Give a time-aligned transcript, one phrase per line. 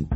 [0.00, 0.06] ね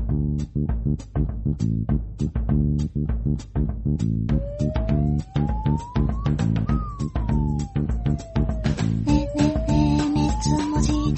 [9.34, 11.12] ねねねつもじね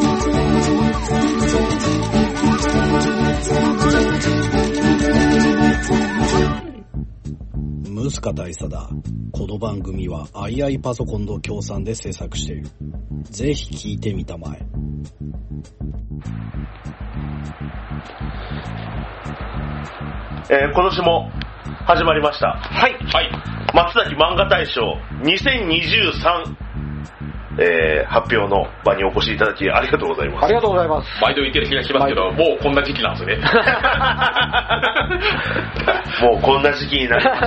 [8.10, 8.89] ムスカ大佐だ。
[9.32, 12.68] この番組は II パソコンの協賛で制作している。
[13.25, 14.65] ぜひ聞いてみたまえ。
[20.50, 21.29] えー今年も
[21.86, 22.48] 始まりました。
[22.48, 22.93] はい。
[22.93, 23.29] はい。
[23.75, 24.82] 松崎漫画大賞
[25.21, 26.68] 2023、
[27.62, 30.46] えー発表の場にお越しいただきありがとうございます。
[30.46, 31.08] ありがとうございます。
[31.22, 33.44] 毎度言ってる気がしますけど、もうこんな時期なんですよね。
[36.22, 37.42] もうこんな時期になりまし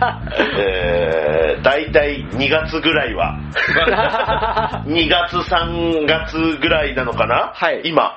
[0.00, 0.20] た。
[0.58, 3.38] えー、大体2月ぐらいは、
[4.86, 7.52] 2月3月ぐらいなのかな？
[7.54, 8.16] はい今、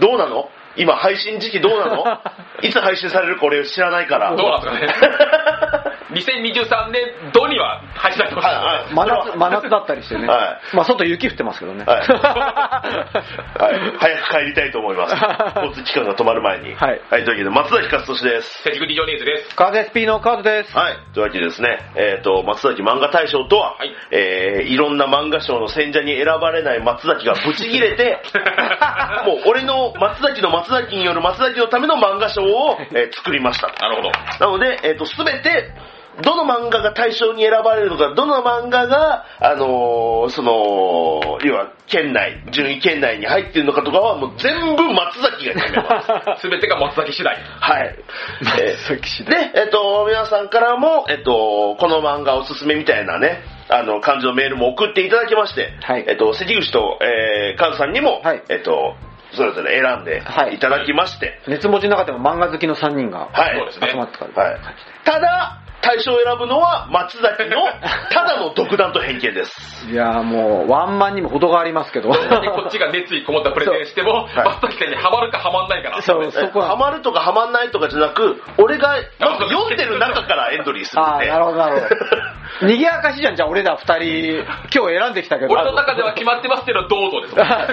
[0.00, 0.48] どうなの？
[0.78, 2.04] 今配信時期どうなの？
[2.62, 4.34] いつ配信されるか俺知らないから。
[4.34, 5.14] どうなんですかね？
[6.08, 10.26] 2023年度には配信されてますはいはい真夏、真夏だったりしてね。
[10.26, 11.84] はまあ外雪降ってますけどね。
[11.84, 12.06] はい。
[12.08, 13.98] はい。
[13.98, 15.14] 早く帰りたいと思います。
[15.56, 16.74] 交通機関が止まる前に。
[16.74, 18.62] はいというわけで、松崎勝利です。
[18.62, 19.54] セジグディジョネーズです。
[19.56, 20.76] カーゼ SP のカードです。
[20.76, 20.96] はい。
[21.12, 28.20] というわけでですね、えっ、と、松崎漫画大賞とは、はいえーいろんな漫画賞の選者に選ばれない松崎がブチ切れて、
[29.26, 33.68] もう俺の松崎の松崎による松崎のための漫画賞を、 えー作りました。
[33.68, 34.10] なるほど。
[34.40, 35.72] なので、えっ、と、すべて、
[36.22, 46.40] どの漫画が対象に選ばれるのか、どの漫画が、あのーその、要は、県内、順位圏内に入ってるのかとかは、もう全部松崎が決めます。
[46.42, 47.36] すべてが松崎次第。
[47.60, 47.96] はい。
[48.60, 58.96] え崎次ーで、えっ、と、皆さんからも、えっ、と、この漫画おすすめみたいなね、あの、感じのメールも送っていただきまして、はいえっ、と、関口と、えー、カズさんにも、はいえっ、と、
[59.38, 63.56] それぞれ選んではいいただきまして、熱文字の中でも漫画好きの3人がはい。
[63.56, 64.50] そうですね集まってから。
[64.50, 64.60] はい。
[65.04, 67.62] ただ、対象を選ぶのは松崎の
[68.10, 69.86] ただの独断と偏見です。
[69.88, 72.10] いやーもう、ワンマンにも程がありますけど。
[72.10, 72.16] こ
[72.66, 76.02] っちが熱意こもったプレゼンしても、松崎さんにハマるかハマんないかな。
[76.02, 76.68] そう、そこは。
[76.70, 81.28] ハマるとかハマんないとかじゃなく、俺がまず読んでる中からエントリーするんああ、で。
[81.28, 81.86] なるほど、なるほど。
[82.60, 84.44] 賑やかしじゃん、じゃあ俺ら二人、
[84.74, 85.52] 今日選んできたけど。
[85.52, 87.36] 俺の中では決まってますけど、どうぞです。
[87.36, 87.66] な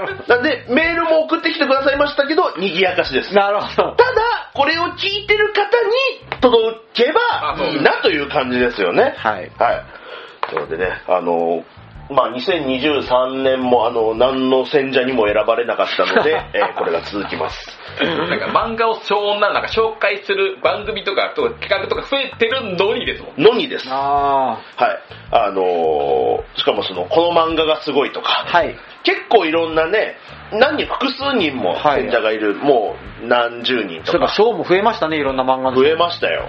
[0.00, 3.34] るほなん で、メールも送ってきてくださいましたけど、賑やかしです。
[3.34, 3.40] ど。
[3.40, 3.92] なるほど。
[3.92, 9.14] ただ、これを聞いてる方に届けばいいなという感じですよね。
[9.16, 9.50] はい。
[9.58, 10.54] はい。
[10.54, 11.64] なのでね、あの、
[12.10, 17.78] まあ、2023年も、あの、何の選者にも選ばれなかったので、 えーこれが続きます。
[18.00, 23.42] なんか漫画を超女なんか紹介する番組とかと企画とか増えてるのにですもん。
[23.42, 23.88] のにです。
[23.90, 24.98] あはい。
[25.32, 28.76] あのーしかもその、この漫画がすごいとかあ、、はい。
[29.04, 30.16] 結構いろんなね、
[30.52, 35.76] 何人、複数人もはい選者がいる、もう何十人とそういえばか、賞も増えましたね、いろんな漫画の。
[35.76, 36.48] 増えましたよ。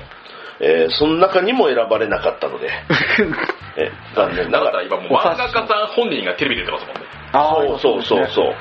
[0.64, 2.70] えーその中にも選ばれなかったので、
[3.78, 4.66] えー残念なが。
[4.66, 7.02] だからら今もう漫画家さん本人がテレビ出てますもんね。
[7.34, 8.46] あそうそうそうそう。
[8.52, 8.56] う。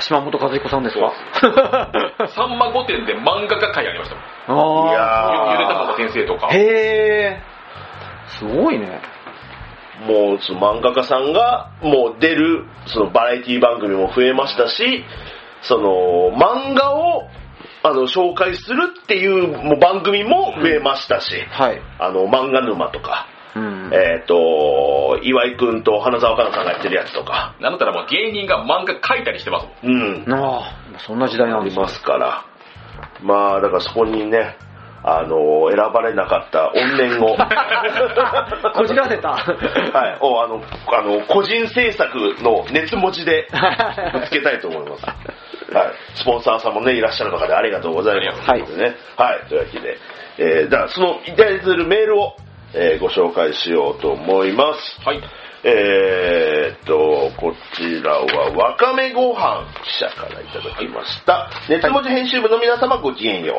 [0.00, 1.12] 島本和彦さんですか？
[2.28, 4.10] さんま御殿で漫画家会ありまし
[4.46, 4.90] たもん。
[4.90, 6.48] いあやーゆでたまご先生とか。
[6.48, 7.40] へえ。
[8.26, 9.00] すごいね。
[10.06, 15.04] もうその漫画家さんがもう出るそのバラエティ番組も増えましたし、
[15.60, 17.28] その漫画を
[17.84, 21.80] あの紹介するっていうもう番組も増えましたし、はい。
[21.98, 23.90] あの漫画沼とか、うん。
[23.92, 29.94] えっ、と、岩井くんと花澤香菜さんがやってるやつとか、なんだったらもう芸人が漫画描いたりしてますもん。
[29.94, 30.60] うん、あ
[30.94, 32.44] あ、そんな時代なんですねありますから、
[33.22, 34.56] まあだからそこにね、
[35.04, 37.34] あの、選ばれなかった怨念を、
[38.74, 39.30] こじらせた。
[39.30, 40.62] はい、をあの、
[40.96, 43.48] あの、個人制作の熱文字で
[44.12, 45.06] ぶつけたいと思います。
[45.72, 45.94] はい。
[46.14, 48.50] スポンサーさんもね、いらっしゃる中でありがとうございます。
[48.50, 48.96] はいということでね。
[49.16, 49.48] はい。
[49.48, 49.98] というわけで、
[50.38, 52.36] えー、だからその、いただいているメールを、
[52.74, 55.00] えーご紹介しようと思います。
[55.04, 55.20] はい。
[55.64, 61.50] えーっと、こちらは、わかめご飯記者からいただきました。
[61.68, 63.54] 熱文字編集部の皆様ごきげんよ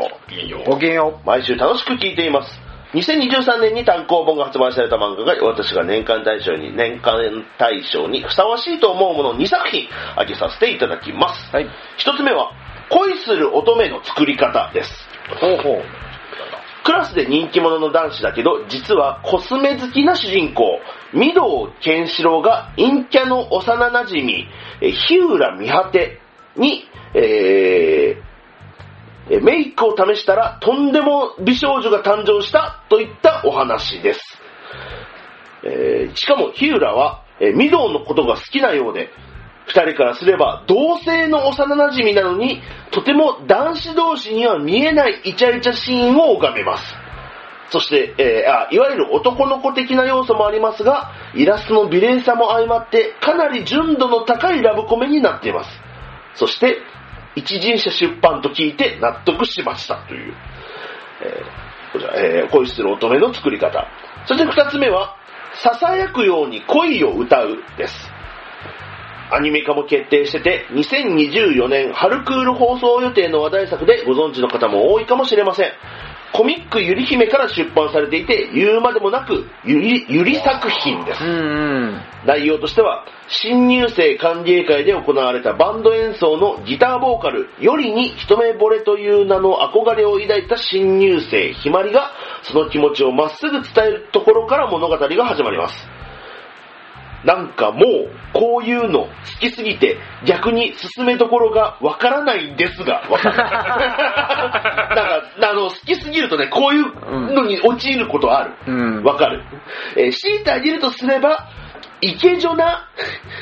[0.66, 0.70] う。
[0.70, 2.73] ごきげんよ毎週楽しく聞いています。
[2.94, 11.50] 2023年に単行本が発売された漫画が私が年間大賞に、年間大賞にふさわしいと思うものを2作品挙げさせていただきます。
[11.52, 11.56] う。
[11.56, 11.68] はい。
[11.98, 12.52] 一つ目は、
[12.90, 14.90] 恋する乙女の作り方です。
[15.42, 15.84] ほうほう。
[16.84, 20.80] クラスで人気者の男子だけど、実はコスメ好きな主人公、
[21.14, 24.48] 御堂健志郎が陰キャの幼馴染、
[24.82, 25.92] え日浦美果
[26.58, 26.86] に、
[27.16, 28.33] えー
[29.30, 34.20] えメイクを試したらとんでも美少女が誕生したといったお話です。
[35.64, 39.10] えーしかも日浦は、えー、御堂のことが好きなようで、
[39.66, 42.62] 二人からすれば同性の幼馴染なのに、
[42.92, 46.84] とても男子同士には見えないイチャイチャシーンを拝めます。
[47.70, 55.70] そして、えーあ、いわゆる男の子的な要素もありますが、イラストの美麗さも相まって、かなり純度の高いラブコメになっています。
[56.36, 56.78] そして、
[57.36, 60.34] 一人者出版と聞いて納得しましたという、
[61.24, 61.64] えー
[61.94, 63.88] こちら、えー恋する乙女の作り方。
[64.26, 65.16] そして二つ目は、
[65.64, 67.94] 囁くように恋を歌うです。
[69.32, 75.72] アニメ化も決定してて、2024年春クール放送予定の話題作でご存知の方も多いかもしれません。
[76.34, 81.30] コミックゆり姫から出版されていて、言うまでもなく、ゆり、ゆり作品ですうん。
[81.30, 81.34] う
[81.92, 82.02] ん。
[82.26, 96.03] 内容としては、新入生歓迎会で行われたバンド演奏のギターボーカル、よりに一目惚れという名の憧れを抱いた新入生、ひまりが、その気持ちをまっすぐ伝えるところから物語が始まります。
[97.26, 99.10] なんかもう、こういうの好
[99.40, 103.38] きすぎて、逆に進めどころがわからないんですが、わかる。
[103.38, 108.54] なんか、あの、好きすぎるとね、こういうのに陥ることある。
[108.68, 108.72] う
[109.02, 109.04] ん。
[109.04, 109.44] わかる。
[109.98, 111.50] えー強いてあげるとすれば、
[112.04, 112.90] イケジョな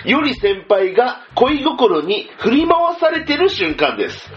[0.05, 4.31] より先輩が恋心に振り回されてる瞬間です。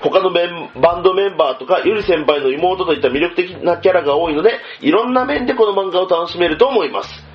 [0.00, 7.29] 他のメンバンドメンバーとか、より先輩の妹といった魅力的なキャラが多いので、いろんな面でこの漫画を楽しめると思います。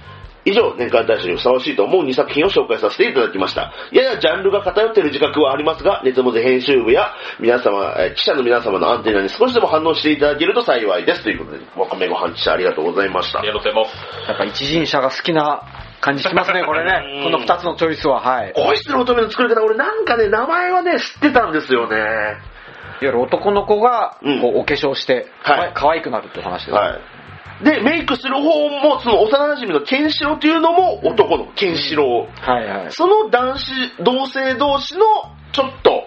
[0.45, 3.73] 以上、年間大賞にふさわしいと思う2作品を紹介させていただきました。
[3.91, 11.23] ややジャンルが偏っている自覚はありますが、熱文字編集部や皆様、えー記者の皆様のアンテナに少しでも反応していただけると幸いです。
[11.23, 13.47] ということで、わかめご飯記者ありがとうございましたあり。
[13.47, 14.29] がとうございます。
[14.29, 15.61] やっぱ一人者が好きな
[15.99, 17.21] 感じしますね、 これうね。
[17.21, 18.53] んこの二つのチョイスは、はい。
[18.55, 21.97] いわ恋する乙女の作り方、俺なんかね、名前はね、知ってたんですよね。
[23.01, 26.71] ゆる男の子が、うんこう、お化粧して、はい可愛くなるっていう話です。
[26.71, 27.14] はい。
[27.63, 32.41] で、メイクする方も、その幼馴染のケンシロウというのも男のケンシロウ。
[32.41, 32.91] はいはい。
[32.91, 33.71] その男子、
[34.03, 35.05] 同性同士の、
[35.53, 36.03] ちょっと、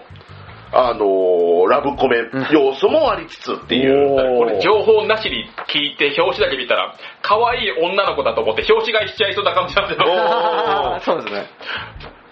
[0.71, 2.17] あのーラブコメ
[2.51, 4.37] 要素もありつつっていう。
[4.37, 10.05] これ情報なしに聞いて表紙だけ見たら、可愛い女の子だと思って表紙買いしちゃいそうな感じなんですよ。
[10.07, 11.45] おー そうですね。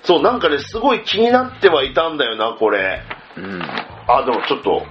[0.04, 3.02] そう、なんかね、すごい気になってはいたんだよな、これ。
[3.38, 3.62] うん。
[4.07, 4.86] あ、でもちょっと、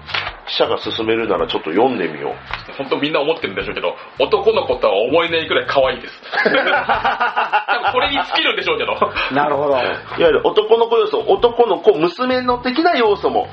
[0.47, 2.73] 記者が勧めるならちょっと読んでみよう。
[2.79, 6.15] 本当みんな思ってるんでしょうけど、男の子とは思えないくらい可愛いです。
[7.93, 8.95] これに尽きるんでしょうけど。
[9.33, 9.71] なるほど。
[9.71, 9.83] いわ
[10.19, 13.49] ゆる男の子要素、男の子、娘の的な要素も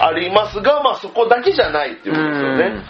[0.00, 2.84] ありますが、まあそこだけじゃないっていうことですよね。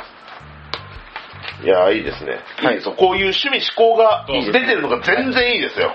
[1.65, 2.39] いやーいいですね。
[2.63, 2.95] いいですよ。
[2.97, 5.93] こういう趣味思考が出てるのが全然いいですよ。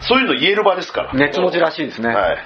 [0.00, 1.12] そういうの言える場ですから。
[1.14, 2.14] 熱文字らしいですね。
[2.14, 2.38] はい。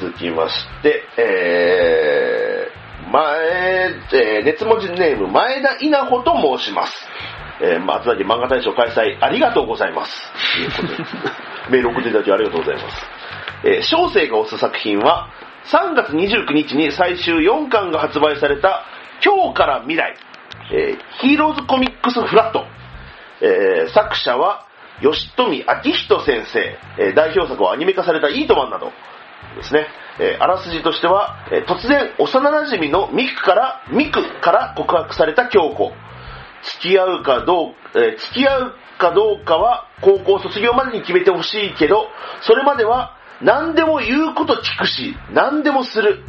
[0.00, 6.92] 続きまして、えー、前、えー、熱文字ネーム、前田稲穂と申します。
[7.60, 10.32] えー、松崎漫画大賞開催ありがとうございます。
[10.56, 11.08] ということで、
[11.70, 13.06] メール送っていただきありがとうございます。
[13.64, 15.28] えー、小生が推す作品は、
[15.66, 18.84] 3月29日に最終4巻が発売された、
[19.24, 20.16] 今日から未来、
[20.72, 22.66] えーヒーローズコミックスフラット。
[23.40, 24.66] えー作者は、
[25.00, 28.92] 吉富明人先生、えー代表作はアニメ化されたイートマンなど
[29.56, 29.86] ですね。
[30.20, 35.92] えーあらすじとしては、えー突然幼馴染のミクから、ミクから告白された京子。
[36.80, 42.08] 付き合うかどう、えー付き合うかどうかは高校卒業までに決めてほしいけど、
[42.42, 46.22] それまでは何でも言うこと聞くし、何でもする。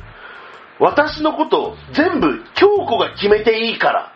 [0.79, 4.13] 私のこと全部京子が決めていいから。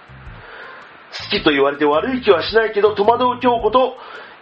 [1.12, 3.96] 好きと言われて悪い気はしないけど戸惑う京子と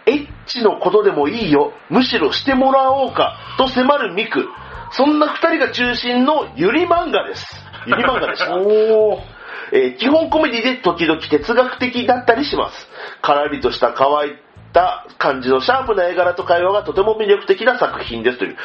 [0.06, 4.46] エッチのことでもいいよむしろしてもらおうかと迫るミク
[4.92, 7.44] そんな二人が中心のゆり漫画です
[7.86, 9.36] ゆり漫画でしたおー。
[9.72, 12.86] えー基本コメディで時々哲学的だったりします。
[13.22, 14.32] からりとした乾い
[14.72, 18.56] た感じのシャープな絵柄と会話がとても魅力的な作品ですという。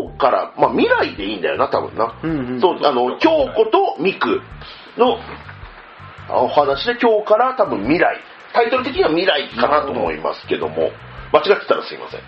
[0.00, 2.20] 今日から、まあ未来でいいんだよな、多分な。
[2.22, 4.42] うんうんそう、あの、京子とミク
[4.96, 5.18] の
[6.30, 8.20] お話で今日から多分未来。
[8.54, 10.92] タイトル的には未来かなと思いますけども、
[11.32, 12.20] 間違ってたらすいません。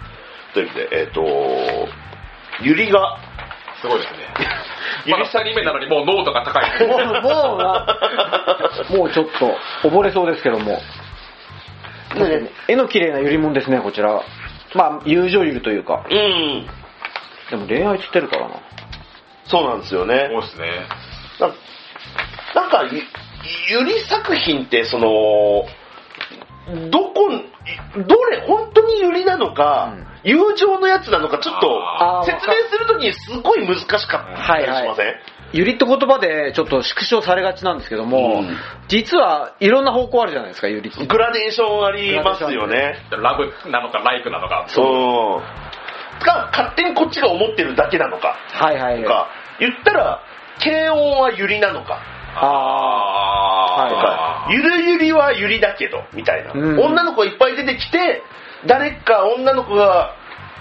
[0.52, 1.23] ということで、えっ、と、
[2.61, 3.18] ゆりが、
[3.80, 4.18] すごいですね。
[5.06, 6.71] まだ2人目なのにもう濃度が高い。
[6.88, 7.99] もう、もうな、
[8.90, 9.56] もうちょっと、
[9.88, 10.80] 溺れそうですけども。
[12.14, 14.23] ね絵の綺麗なゆりもんですね、こちら。
[14.75, 16.04] まあ、友情ゆるというか。
[16.09, 16.66] うん、
[17.50, 18.54] でも恋愛つってるからな。
[19.45, 20.28] そうなんですよね。
[20.33, 20.87] そうですね。
[21.38, 23.02] ななんかゆ、
[23.68, 25.66] ゆり作品って、その、
[26.90, 29.94] どこ、どれ、本当にゆりなのか、
[30.25, 35.14] 友情のやつなのか、ちょっと説明するときにすごい難しかったりしません、
[35.52, 38.56] ゆりって言葉でちょっと縮小されがちなんですけども、うん
[38.88, 41.06] 実はいろんな方向あるじゃないですか、ゆりって。
[41.06, 42.96] グラデーションありますよね。
[43.11, 44.64] ラブなのかライクなのか。
[44.68, 46.25] そう。
[46.25, 48.37] か、勝手にこっちが思ってるだけなのか。
[48.52, 50.20] はいはいとか、言ったら、
[50.62, 52.00] 軽音はユリなのか。
[52.38, 56.52] あとかあ、ゆるゆりはゆりだけど、みたいな。
[56.52, 58.22] うん女の子がいっぱい出てきて、
[58.66, 60.14] 誰か女の子が、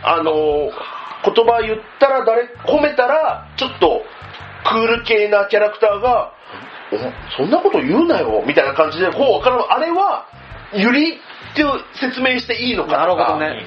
[0.03, 0.69] あのー
[1.25, 4.03] 言葉言ったら、誰、褒めたら、ちょっと、
[4.63, 6.33] クール系なキャラクターが、
[6.91, 6.97] お
[7.35, 10.27] そんなこと言うなよ、みたいな感じで、こう、わからんあれは、
[10.73, 11.63] ゆりって
[11.95, 12.87] 説明していいのあ。
[12.87, 13.65] かなるほどね。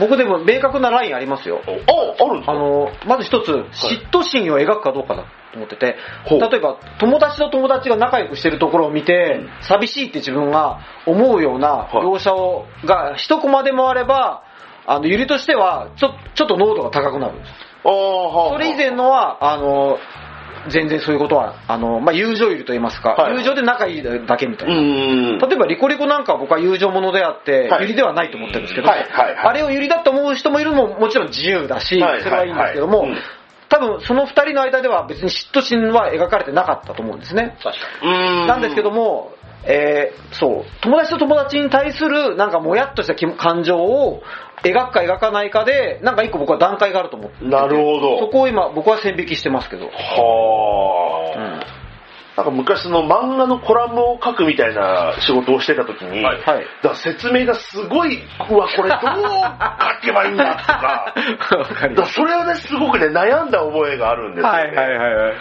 [0.00, 1.60] 僕でも明確なラインありますよ。
[1.66, 2.52] あ、あるんですか？
[2.52, 5.96] あの、まず一つ、嫉妬心を描くかどうかだと思ってて、
[6.28, 12.06] 例えば、友達と友達が仲良くしてるところを見て、寂しいって自分が思うようなはい。
[12.06, 14.42] 描写を、が一コマでもあれば、
[14.86, 17.52] あの、ゆりとしては、ちょ、ちょっと濃度が高くなるんです。
[17.82, 19.98] それ以前のは、あの、
[20.68, 23.38] 全然そういうことは、あの、まあ、友情ゆりと言いますか、はい。
[23.38, 24.80] 友情で仲いいだけみたいうな。
[24.80, 25.38] ん。
[25.38, 27.82] 例えばリコリコなんかは僕は友情ものであって、はい。
[27.82, 29.36] ユリではないと思ってるんですけど、はいはいはい。
[29.36, 33.16] あれをユリだと思う人もいるのももちろん自由だし、はいそれはいいんですけども、うん。
[33.70, 37.56] 多分その二人の間では別に嫉妬心は描かれてなかったと思うんですね。
[37.62, 38.46] 確かうん。
[38.46, 39.32] なんですけども、
[39.64, 44.22] えーそう、友達と友達に対するなんかもやっとした気感情を
[44.62, 49.86] 描くか描かないかで、なんか一個僕は段階があると思っててなるほどそこを今僕は線引きしてますけど。
[49.86, 51.80] はあ、うん
[52.36, 56.40] なんか昔の漫画のコラムを書くみたいな仕事をしてた時に、はい
[56.82, 59.00] だ説明がすごい、うわ、これどう
[60.00, 61.12] 書けばいいんだとか、
[61.58, 62.06] わかりだ。
[62.06, 64.58] それはね、すごくね、悩んだ覚えがあるんですよ、ね。
[64.58, 65.36] はいはいはいはい。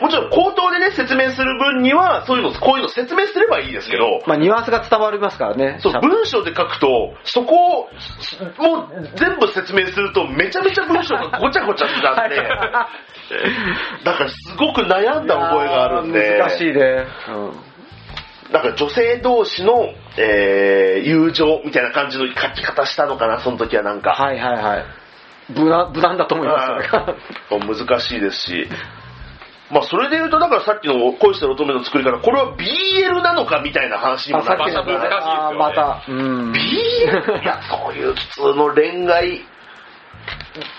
[0.00, 5.78] もちろん口頭でね、説明する分には、そういうの、こういうの説明すればいいですけど、まあニュアンスが伝わりますからね。
[5.80, 7.88] そうしゃ文章で書くと、そこを、
[8.58, 12.36] もう全部説明すると、めちゃめちゃ文章がごちゃごちゃになって、
[14.04, 17.06] だからすごく悩んだ覚えがあるんで、難しいね。
[18.52, 24.12] だから女性同士の、えー友情みたいな感じの書き方したのかな、その時はなんか。
[24.12, 24.84] はいはいはい。
[25.50, 27.14] 無難、無難だと思います、それが。
[27.50, 28.68] 難しいですし。
[29.70, 34.98] まあそれで言うと、だからさっきの恋してる乙女の作り方、これは BL なのかみたいな話にもなりましいですよ
[35.52, 36.04] ねまた。
[36.06, 36.52] うん。
[36.52, 37.42] BL?
[37.42, 39.44] いや、そういう普通の恋愛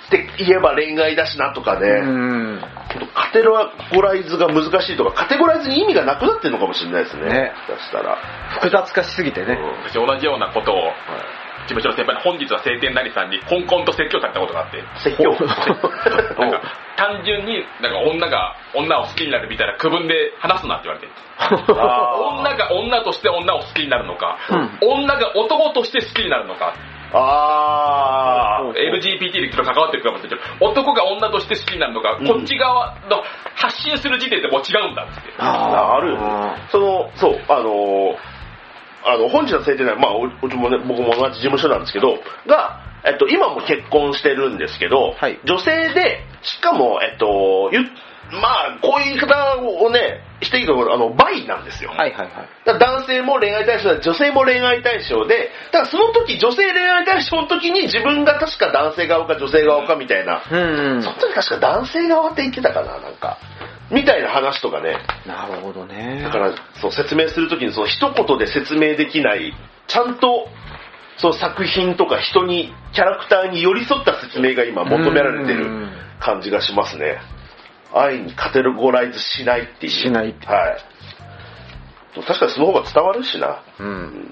[0.07, 2.61] って言えば恋愛だしなとかね、うん。
[3.13, 7.25] カテゴライズが難しいとか、カテゴライズに意味がなくなってるのかもしれないですね。
[7.25, 8.17] ね出したら。
[8.53, 9.55] 複雑化しすぎてね。
[9.55, 9.61] に。
[9.89, 10.93] 私同じようなことを、
[11.67, 15.31] 事務所の先輩の本日は晴天なりさんにコンコンと説教されたことがあって、説教。
[15.31, 16.61] なんか
[16.97, 22.39] 単純になんか女が女を好きになるみたいな区分で話すなって言われてあー。
[22.39, 24.37] 女が女として女を好きになるのか、
[24.81, 26.73] 女が男として好きになるのか。
[27.13, 28.73] あー。
[28.73, 32.27] LGBT でちょっと関わってるかもしれないけど男が女として好きになるのか、うん。
[32.27, 33.23] こっち側の
[33.55, 35.21] 発信する時点でもう違うんだって。
[35.37, 36.13] あある。
[36.13, 36.55] よね。
[36.71, 38.34] その、そう、あのー
[39.05, 47.81] あの、本日の晴天なりまあ、おうちもね、僕も同じ事務所なんですけど、が、えっと、今も結婚してるんですけど、はい女性で、しかも、えっと、ゆ
[48.31, 51.91] まあ、こういう言い方をね、していいか、あの、バイなんですよ。
[51.91, 52.79] はいはいはい。
[52.79, 63.38] 男性も恋愛対象だ女性も恋愛対象で、だからその時、女性恋愛対象の時に自分が確か男性側か女性側かみたいな、うんその時確か男性側って言ってたかな、なんか。
[63.91, 64.97] みたいな話とかね。
[65.25, 66.21] なるほどね。
[66.23, 69.53] だから、そう、説明するときに、その一言で説明できない、
[69.87, 70.47] ちゃんと、
[71.17, 77.19] その作品とか人に、キャラクターに寄り添った説明が今求められてるうん感じがしますね。
[77.93, 79.91] 愛にカテゴライズしないっていう。
[79.91, 80.77] しないってはい。
[82.25, 83.63] 確かにその方が伝わるしな。
[83.79, 84.31] うん。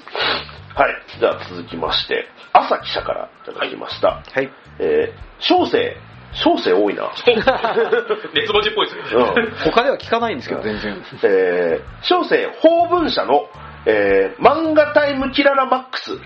[0.76, 1.20] はい。
[1.20, 4.24] じゃあ続きまして、朝記者からいただきました。
[4.26, 4.50] はい。
[4.80, 5.96] えー、小生、
[6.34, 7.12] 小生多いな。
[8.34, 9.72] 熱文字っぽいですね、うん。
[9.72, 11.04] 他では聞かないんですけど、全然。
[11.24, 13.48] えー、小生法文社の、
[13.86, 16.18] えー漫画タイムキララマックス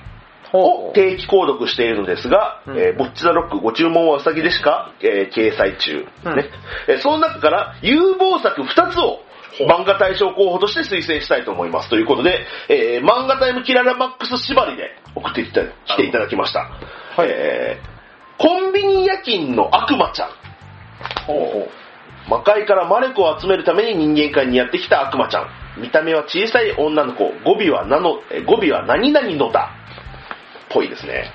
[0.53, 2.77] を定期購読しているのですが、うん。
[2.77, 6.35] えーボッチザロックご注文はうさぎでしか、えー掲載中、うん。
[6.35, 6.49] ね
[6.87, 9.19] えーその中から有望作2つを
[9.67, 11.89] 漫画大賞候補として推薦したいと思います。
[11.89, 16.69] ということで、えー漫画タイムキララマックス縛りで送ってきて来ていただきました、
[17.23, 17.96] えー
[18.37, 20.29] コンビニ夜勤の悪魔ちゃん
[21.25, 21.69] ほうほう
[22.29, 25.47] 魔界からマレコを集めるために人間界にやってきた悪魔ちゃん。
[25.81, 29.71] 見た目は小さい女の子、語尾はなの、語尾は何々のだ。
[30.69, 31.31] ぽいですね。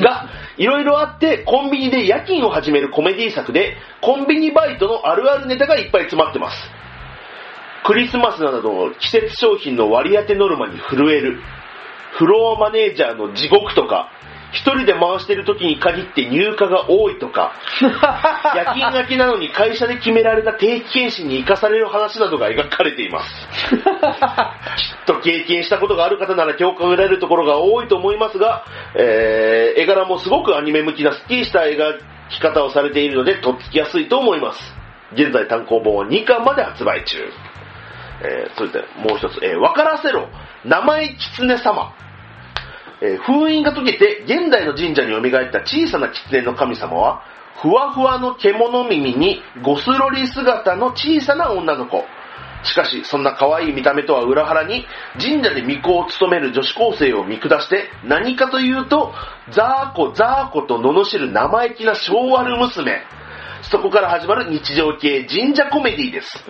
[0.00, 6.56] が、いろいろあって、コンビニで夜勤を始めるコメディ作で、コンビニバイトのあるあるネタがいっぱい詰まってます。
[7.84, 11.42] クリスマスなどの季節商品の割り当てノルマに震える。
[12.12, 14.10] フロアマネージャーの地獄とか、
[14.52, 17.54] 一人で回してる時に限って入荷が多いとか、
[18.54, 23.48] 夜勤がきなのに会社で決められた定期検診に生かされる話などが描かれています。
[23.48, 34.76] きっと経験したことがある方なら共感を得られるところが多いと思いますが、えー絵柄もすごくアニメ向きなスッキリした描き方をされているので、とっつきやすいと思います。
[35.14, 37.18] 現在単行本は2巻まで発売中。
[38.24, 40.28] えーそれでもう一つ、えーわからせろ、
[40.64, 41.94] 名前狐様。
[43.02, 47.22] えー封印が解けて現代の神社に蘇った小さな狐の神様は、
[47.60, 52.04] ふわふわの獣耳にゴスロリ姿の小さな女の子。
[52.64, 54.86] しかし、そんな可愛い見た目とは裏腹に、
[55.20, 59.12] 神社で巫女を務める女子高生を見下して、何かというと、
[59.50, 63.02] ザーコザーコと罵る生意気な昭和の娘。
[63.62, 66.44] そこから始まる日常系神社コメディです。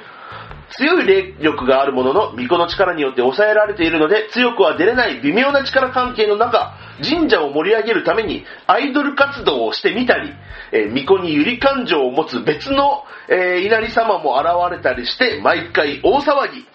[0.76, 10.32] 強い霊力があるものの、巫女の力によって抑えられているので、強くは出れない微妙な力関係の中、神社を盛り上げるためにアイドル活動をしてみたり、
[10.72, 16.66] えー巫女にゆり感情を持つ別の、えー稲荷様も現れたりして、毎回大騒ぎ。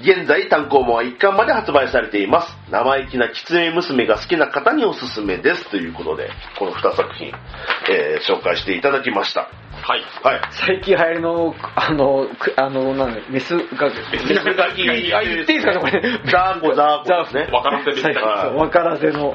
[0.00, 2.56] 現在単行本は1巻まで発売されています。
[2.70, 5.70] 生意気な狐娘が好きな方におすすめです。
[5.70, 7.32] ということで、この2作品、
[7.90, 9.48] えー紹介していただきました。
[9.88, 10.02] はい。
[10.24, 10.40] はい。
[10.50, 13.64] 最近流行りの、あの、くあの、なんだメスが、メ
[14.18, 15.72] スガキあ、言っていいですか？
[15.74, 16.02] ね、これ。
[16.30, 17.46] ザーコザーコですね。
[17.52, 18.20] 分からせるみたいな。
[18.22, 19.34] はいわからせの。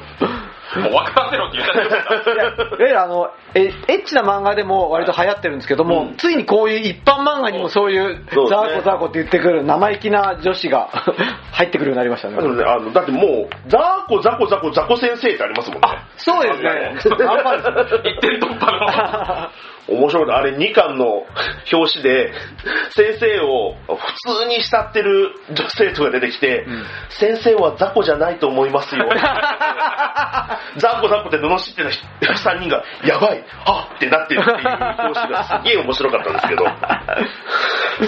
[0.74, 10.88] もう分からせろって言ったらいやいやあのえエッチな漫画でも割と流行ってるんですけども、うんついにこういう一般漫画にもそういうそうですねザーコザーコって言ってくる生意気な女子が
[11.52, 12.42] 入ってくるようになりましたねあ。
[12.42, 15.88] のね、あの、だってもう、ザーコザコザコザコ先生ってありますもんね。
[16.16, 16.70] そうですね。
[17.28, 19.48] あんまり一点突破の。
[19.88, 21.24] 面白いなあれ2巻の
[21.72, 22.32] 表紙で、
[22.94, 29.08] 先生を普通に慕ってる女性徒が出てきて、ん先生は雑魚じゃないと思いますよ。
[30.76, 31.76] 雑魚雑魚って罵っ
[32.20, 36.64] てた3人が、やばい、はっってなってるっていう表紙がすげえ面白かったんですけど。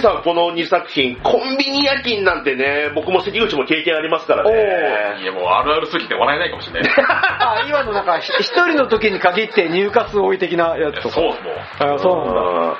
[0.01, 5.21] さあ、この2作品、コンビニ夜勤なんてね、僕も関口も経験ありますからおね。
[5.21, 6.91] いや、もうあるあるすぎて笑えないかもしれない。
[6.97, 11.15] あ今のなんかひ一人の時に限って入荷数多い的なやつとか。
[11.15, 11.55] そうですもん。
[11.79, 12.77] あそうなんだ。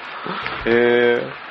[0.66, 1.46] へ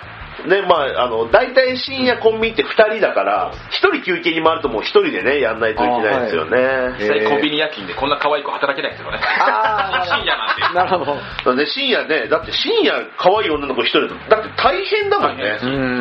[0.49, 6.97] で、まあ、あの、大体深夜コンビニって2人だから、1人休憩に回るともう1人でね、やんないといけないですよね。
[6.99, 9.21] 実際コンビニ夜勤でこんな可愛い子働けないですよね。
[9.23, 10.75] あー深夜なんて。
[10.75, 11.55] なるほど。
[11.55, 15.59] ね、深夜ね、だって深夜可愛い女の子1人だと、だって大変だもんね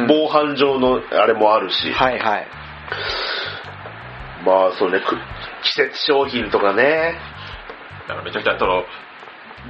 [0.07, 1.91] 防犯上のあれもあるし。
[1.93, 2.47] はいはい。
[4.45, 5.15] まあ、そうね、く
[5.63, 7.15] 季節商品とかね。
[8.07, 8.83] だからめちゃくちゃその、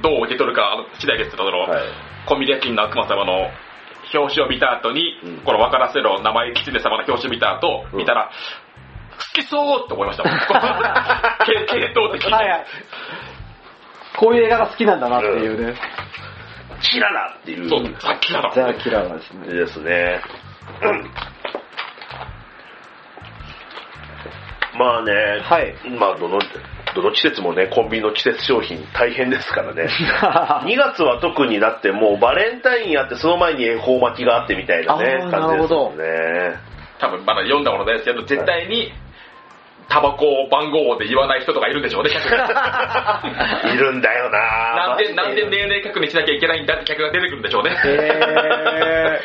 [0.02, 1.82] どう受け取るか次第ですけど、その、はい。
[2.26, 3.50] コンビニ夜勤の悪魔様の
[4.14, 8.30] 表紙を見た後に、うんこの分からせろ名前狐様の表紙を見た後、うん見たら、
[9.34, 10.38] 好きそうって思いましたもん。
[11.46, 12.32] 系系統的に。
[12.32, 12.66] はいはい。
[14.16, 15.74] こういう映画が好きなんだなっていうね。
[16.80, 17.68] キララっていう。
[17.68, 18.50] そう、さっきから。
[18.52, 19.52] ザ・キラーですね。
[19.52, 20.20] ですね。
[24.76, 26.38] まあね、はいまあどの、
[26.94, 29.88] どの季節もね、コンビニの季節商品大変ですからね。
[30.64, 36.56] 2月は特になってもうバレンタインやってその前に恵方巻きがあってみたいなね、あー感じですもんなね。
[36.98, 38.92] 多分まだ読んだものですけど、絶対に、
[39.88, 43.22] タバコを番号で言わない人とかいるんでしょうね、客が
[43.74, 47.76] いるんだよななんで、なんで年齢確認しなきゃいけないんだって客が出てくるんでしょうね。
[47.84, 49.20] へ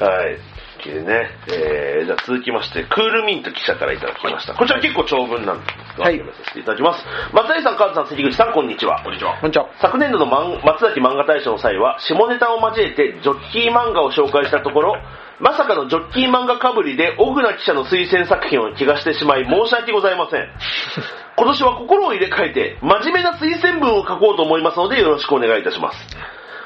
[0.00, 0.51] はい。
[0.90, 4.54] でね、えー、じゃあ続きまして、クールミント記者からいただきました。
[4.54, 7.04] こちら結構長文なんですが、はい読めさせていただきます。
[7.32, 9.02] 松井さん、カズさん、関口さん、こんにちは。
[9.02, 9.40] こんにちはー。
[9.40, 9.70] こんにちは。
[9.80, 14.96] 昨年度の漫松崎漫画大賞の際は、下ネタを交えてジョッキー漫画を紹介したところ、
[15.40, 20.48] まさかのジョッキー漫画かぶりで、小倉記者の推薦作品を気がしてしまい、申し訳ございません。
[21.36, 26.16] 今年は心を入れ替えて、真面目な推薦文を書こうと思いますので、よろしくお願いいたします。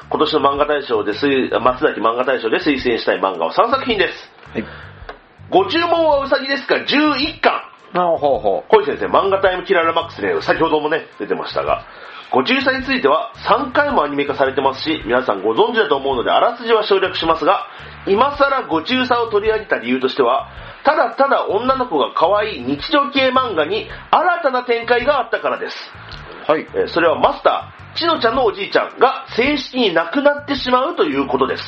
[0.09, 4.31] 今年の漫画大賞で推、松崎漫画大賞で推薦したい漫画は3作品です。
[4.53, 4.65] はい。
[5.49, 7.67] ご注文はうさぎですが、11巻。
[7.93, 11.85] あほうほ小井先生、漫画タイムキララマックスで先ほどもね、出てましたが、
[12.31, 17.67] ご注射については3回もアニメ化されてますし、皆さんご存知だと思うので、あらすじは省略しますが、
[18.05, 20.49] 今更ご注射を取り上げた理由としては、
[20.83, 25.75] ただただ女の子が可愛い日常系漫画に新たな展開があったからです。
[26.47, 26.51] う。
[26.51, 26.67] はい。
[26.73, 31.63] えーそれはマスター、ちのちゃんのおじいちゃんが正式に亡くなってしまうということです。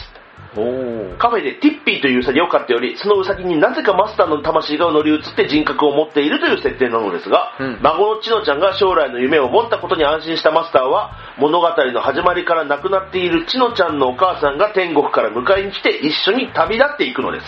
[1.20, 17.46] カフェでティッピーというウサギを飼っており、そのウサギになぜかマスターの魂が乗り移って人格を持っているという設定なのですが、うん孫のちのちゃんが将来の夢を持ったことに安心したマスターは、物語の始まりから亡くなっているちのちゃんのお母さんが天国から迎えに来て一緒に旅立っていくのです。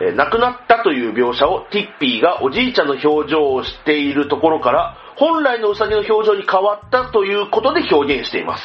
[0.00, 8.64] えー亡くなったという描写をティッピーがおじいちゃんの表情をしているところから、本来のウサギの表情に変わったということで表現しています。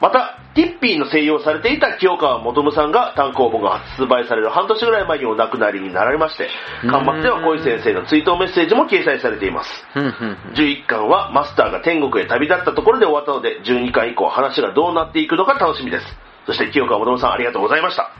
[0.00, 6.48] また、ティッピーの声優をされていた清川元夢さんが単行本が発売される半年ぐらい前にお亡くなりになられまして、
[6.82, 9.70] 巻末では小井先生の追悼メッセージも掲載されています。
[9.92, 16.06] ふんふんふん11巻はマスターが天国へ旅立ったところで終わったので、12巻以降話がどうなっていくのか楽しみです。
[16.46, 18.10] そして清川元夢さんありがとうございました。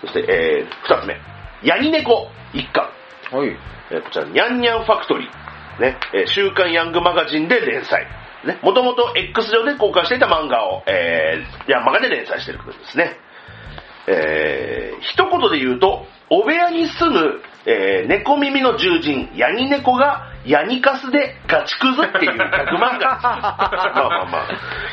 [0.00, 1.16] そして、えー、2つ目。
[1.62, 2.88] ヤニネコ1巻。
[3.30, 3.56] はい。
[3.90, 5.44] えーこちら、ニャンニャンファクトリー。
[5.80, 8.06] ね、えー週刊ヤングマガジンで連載。
[8.44, 13.16] ね、もともと X 上で公開していた漫画を、えー、ヤンマガで連載していることですね。
[14.06, 23.22] えー、一言で言うと、お部屋に住む、えー、猫耳の獣人、ヤニネコが、ヤニカスでガチクズっていうギャグ漫画です。
[23.24, 24.48] まあまあまあ。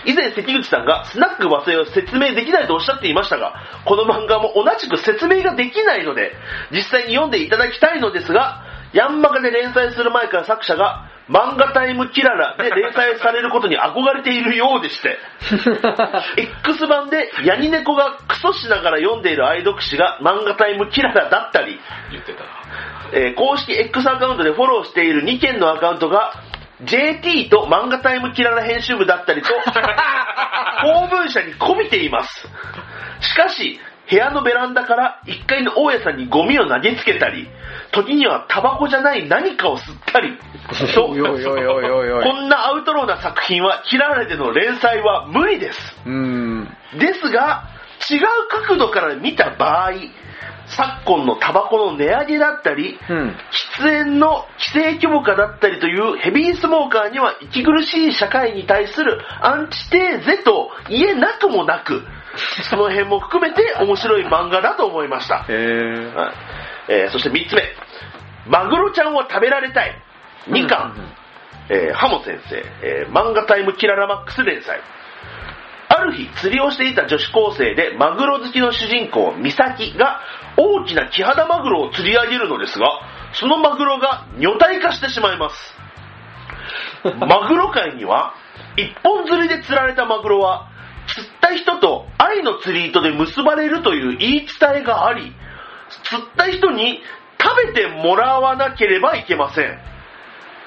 [0.06, 6.34] 以前関口さんがスナック和製を説明できないとおっしゃっていましたが、この漫画も同じく説明ができないので、
[6.72, 15.18] 実際に読んでいただきたいのですが、ヤンマガで連載する前から作者が、漫画タイムキララで連載されることに憧れているようでして、
[16.66, 21.80] X 版でヤニネコがクソしながら読んでいる愛読誌が漫画タイムキララだったり、
[22.12, 22.50] 言ってたな。
[23.14, 26.34] えー公式 X アカウントでフォローしている2件のアカウントが
[26.84, 29.50] JT と漫画タイムキララ編集部だったりと
[30.82, 32.48] 公文社にこびています
[33.20, 33.80] しかし
[34.12, 37.48] 部屋のベランダから1階の大家さんにゴミを投げつけたり
[37.94, 40.38] 時にはタバコじゃない何かを吸ったり
[40.94, 41.08] と
[42.24, 46.78] こんなアウトローな作品はキララでの連載は無理ですうーん。
[46.98, 47.64] ですが、
[48.10, 48.20] 違う
[48.50, 49.92] 角度から見た場合、
[50.66, 53.36] 昨今のタバコの値上げだったり、うん。
[53.80, 62.04] 喫煙の規制強化だったりというヘビースモーカーには息苦しい社会に対するアンチテーゼと言えなくもなく、
[62.70, 65.46] その辺も含めて面白い漫画だと思いました。
[65.48, 66.16] へー。
[66.16, 66.34] はい
[66.88, 67.64] えーそして3つ目、
[68.48, 69.96] マグロちゃんを食べられたい。
[70.48, 70.96] 2巻、
[71.70, 74.80] えーハモ先生、えー漫画タイムキララマックス連載。
[75.94, 80.22] ある日、釣りをしていた女子高生で、マグロ好きの主人公、ミサキが、
[80.56, 82.88] 大きなキハダマグロを釣り上げるのですが、
[83.34, 85.78] そのマグロが女体化してしまいます。
[87.20, 88.34] マグロ界には、
[88.78, 90.68] 一本釣りで釣られたマグロは、
[91.16, 95.34] 釣った人と愛の釣り糸で結ばれるという言い伝えがあり、
[96.04, 97.02] 釣った人に
[97.40, 99.78] 食べてもらわなければいけません。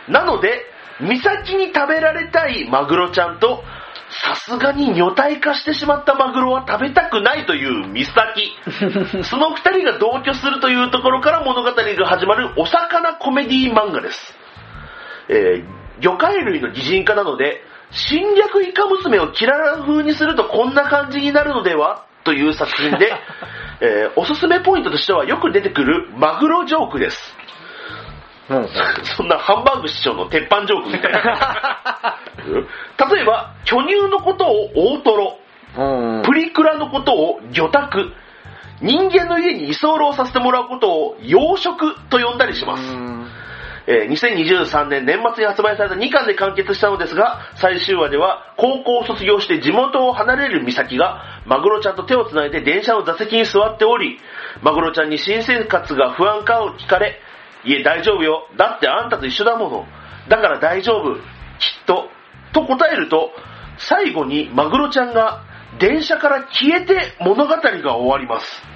[0.09, 0.65] なので、
[1.01, 3.63] 岬に食べられたいマグロちゃんと、
[4.11, 8.05] さすがに女体化してしまったマグロは食べたくないという岬。
[9.25, 14.39] その二人が同居するというところから物語が始まるお魚コメディ漫画です。
[15.29, 17.63] えー魚介類の擬人化なので、
[17.95, 23.13] 侵略イカ娘をキララ風にするとこんな感じになるのではという作品で、
[23.81, 27.37] えーおすすめポイントとしてはよく出てくるマグロジョークです。
[28.51, 28.69] うん。
[29.17, 32.19] そんなハンバーグ師匠の鉄板ジョークみたいな。
[32.47, 32.69] う ん
[33.15, 35.39] 例えば、巨乳のことを大トロ、
[35.77, 36.23] うん。
[36.23, 38.13] プリクラのことを魚拓、
[38.81, 43.24] 人間の家に居候させてもらうことを養殖と呼んだりします。
[43.87, 54.19] えー2023年年末に発売された2巻で完結したのですが、最終話では高校を卒業して地元を離れる美咲が、マグロちゃんと手をつないで電車の座席に座っており、
[54.63, 57.21] マグロちゃんに新生活が不安かを聞かれ、
[57.65, 58.49] いえ大丈夫よ。
[58.57, 59.87] だってあんたと一緒だもの。
[60.29, 61.17] だから大丈夫。
[61.17, 61.21] きっ
[61.87, 62.09] と。
[62.53, 63.33] と答えると、
[63.77, 65.43] 最後にマグロちゃんが
[65.79, 68.74] 電車から消えて物語が終わります。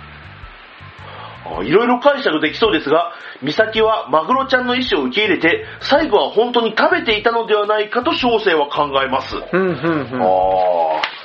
[1.56, 9.36] あいろいろ解釈できそうですが、美咲はマグロちゃんの意思を受け入れて、最後は本当に食べていたのではないかと小生は考えます。
[9.52, 10.22] うん、うん、うん。
[10.22, 11.18] あー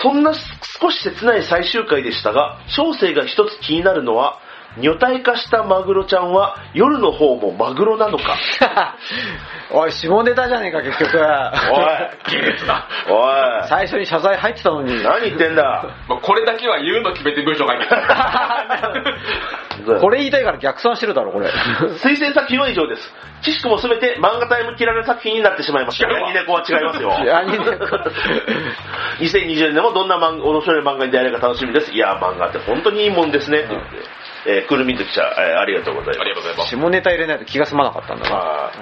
[0.00, 4.38] そんな少し切ない最終回でしたが、小生が一つ気になるのは、
[4.76, 8.36] 女体化したマグロちゃんは夜の方もマグロなのか？
[9.72, 11.18] おい、下ネタじゃねえか、結局。
[11.18, 11.24] おい、
[13.10, 15.02] おい、最初に謝罪入ってたのに。
[15.02, 15.84] 何言ってんだ？
[16.22, 17.90] これだけは言うの決めて文章書いてる。
[20.00, 21.48] これ言いたいから逆算してるだろ、これ。
[22.02, 23.12] 推薦作品は以上です。
[23.42, 26.08] 知識もすべて漫画タイムキララ作品になってしまいました。
[26.08, 27.10] ヤニネコは違いますよ。
[27.24, 27.64] ヤニネコ
[29.20, 31.92] 2020年でもどんな漫画面白い漫画に出会えるか楽しみです。
[31.92, 33.62] いや、漫画って本当にいいもんですね。
[33.64, 34.02] ということで、
[34.46, 36.30] えー、くるみずきちゃん、えーありがとうございますあり。
[36.30, 36.76] がとうございます。
[36.76, 38.72] 下ネタ入れないと気が済まなかったんだな。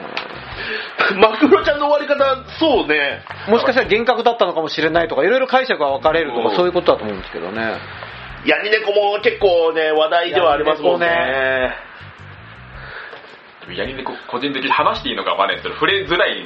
[1.21, 3.23] マグロちゃんの終わり方、そうね。
[3.49, 7.79] もしかしたら幻覚だったのかもしれないとか、いろいろ解釈が分かれるとか、うんそういうことだと思うんですけどね。
[8.45, 11.75] ヤニネコも結構ね、話題ではありますもんね。
[13.75, 16.45] ヤニネコ個人的に話していいのかわかんないですけど、触れづらい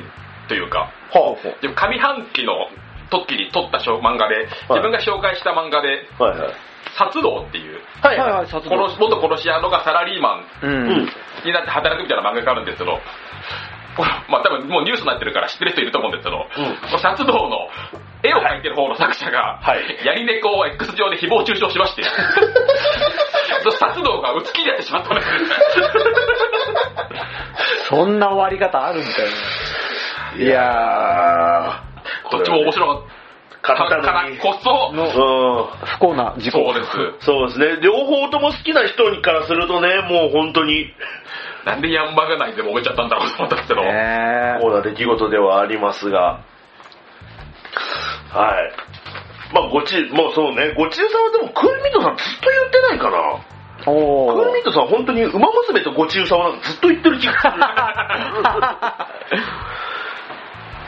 [0.48, 2.68] というか、はでも上半期の
[3.10, 6.69] 時に撮った漫画で、自分が紹介した漫画で、あ、はいはい。
[6.96, 8.32] 殺道っていう、はいはい。
[8.32, 10.66] はい、殺殺し元殺し屋のがサラリーマンう。
[10.66, 11.08] うんん。
[11.44, 13.00] になって働くみたいな漫画があるんですけど、
[14.28, 17.68] まあ多分もうニュースになってるから知ってる人いると思うんですけど、んこの殺道の
[18.22, 22.02] 絵を描いてる方の作者が、はいやり猫を X 上で誹謗中傷しまして、
[23.62, 25.38] そ 殺道が打ち切りやってしまったんですね。
[27.88, 30.44] そんな終わり方あるみたいな。
[30.44, 31.82] いや
[32.30, 33.19] どっちも面白かった
[33.62, 34.38] 勝ったからのに。
[34.38, 35.86] こそ、のうん。
[35.86, 36.58] 不幸な事故。
[36.58, 37.24] そうです。
[37.26, 37.80] そうですね。
[37.82, 40.92] 両方とも好きな人にからするとね、もう本当に、
[41.64, 46.40] なんでヤンバがないで揉めちゃったんだろうと思ったんですけど、ね不幸な出来事ではありますが。
[48.32, 48.72] はい。
[49.52, 53.44] まあ、ごち、もうそうね、ごちうさんはでも、クールミットさんずっと言ってないかな。
[53.84, 57.52] クールミットさん本当に、馬娘とごちうさんはずっと言ってる気がする。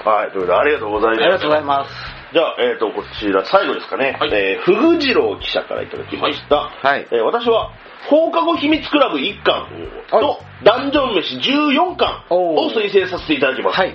[0.04, 1.22] はい、ということでありがとうございます。
[1.22, 2.21] ありがとうございます。
[2.32, 4.16] じゃあ、えっ、と、こちら、最後ですかね。
[4.18, 6.72] はいえー、ふぐじろう記者からいただきました。
[6.72, 7.72] はいえー私は、
[8.08, 9.68] 放課後秘密クラブ1巻
[10.10, 13.78] と、ダンジョン飯14巻を推薦させていただきます。
[13.78, 13.94] はい。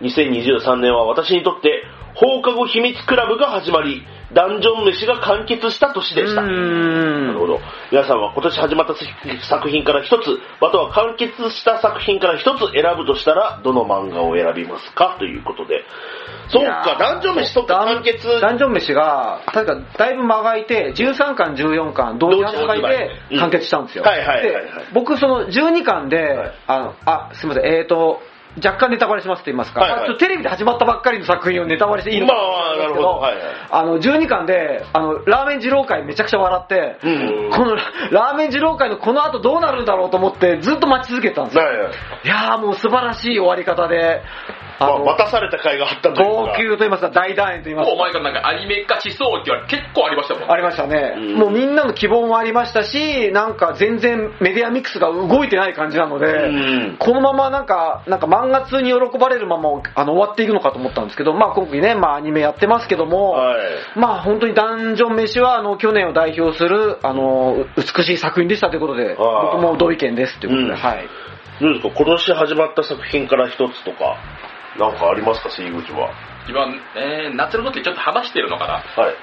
[0.00, 6.42] 2023年は私にとって、放課後秘密クラブが始まり、ダンジョン飯が完結した年でした。
[6.42, 7.60] なんるほど。
[7.90, 8.94] 皆さんは今年始まった
[9.46, 15.84] 作品から一つ、または完結した作品から一つ選ぶとしたら、どの漫画を選びますかということで。
[16.48, 18.40] そうか、ダンジョン飯とか完結。
[18.40, 24.04] ダンジョン飯が、確かだいぶ間が空いて、13巻、14巻、同時発売でうん完結したんですよ。
[24.04, 28.20] はいはいはいはいで僕、その12巻で、はいあの、あ、すみません、えーと、
[28.56, 30.18] 若干ネタバレしますって言いますか、はいはい。
[30.18, 32.40] テレビで始まったばっかりの作品をネタバレしていいのかま
[32.74, 33.08] あなるほど。
[33.08, 33.44] はいはい。
[33.70, 37.50] あの、12巻で、あの、ラーメン二郎会めちゃくちゃ笑って、うん。
[37.50, 41.64] このララーメン二郎会のこの後どうなるんだろうと思ってずっと待ち続けてたんですよ。
[41.64, 41.92] はいはい。
[42.24, 44.22] いやーもう素晴らしい終わり方で、
[44.60, 46.52] あまあ、の、渡された甲斐があったという号か。
[46.58, 47.98] 泣と言いますか、大団円と言いますかお。
[47.98, 50.50] 前がなんかアニメ化しそうって言われて結構ありましたもん。
[50.50, 63.58] ありましたね、うんもうみんなの希望もありましたし、なんか全然メディアミックスが動いてない感じなので、うんこのままなんか、なんか漫画通に喜ばれるままあの終わっていくのかと思ったんですけど、まあ今回ね、まあアニメやってますけども、はい。
[63.98, 71.08] まあ本当にダンジョン飯はあの去年を代表するあの美しい作品でしたということで、僕も同意見ですということで、うんはい。
[71.60, 71.94] どうですか？
[71.94, 74.16] 今年始まった作品から一つとか、
[74.78, 76.10] なんかありますか杉口は。
[76.48, 78.74] 今、えー、夏の時ちょっと話してるのかな？
[78.74, 79.14] はい。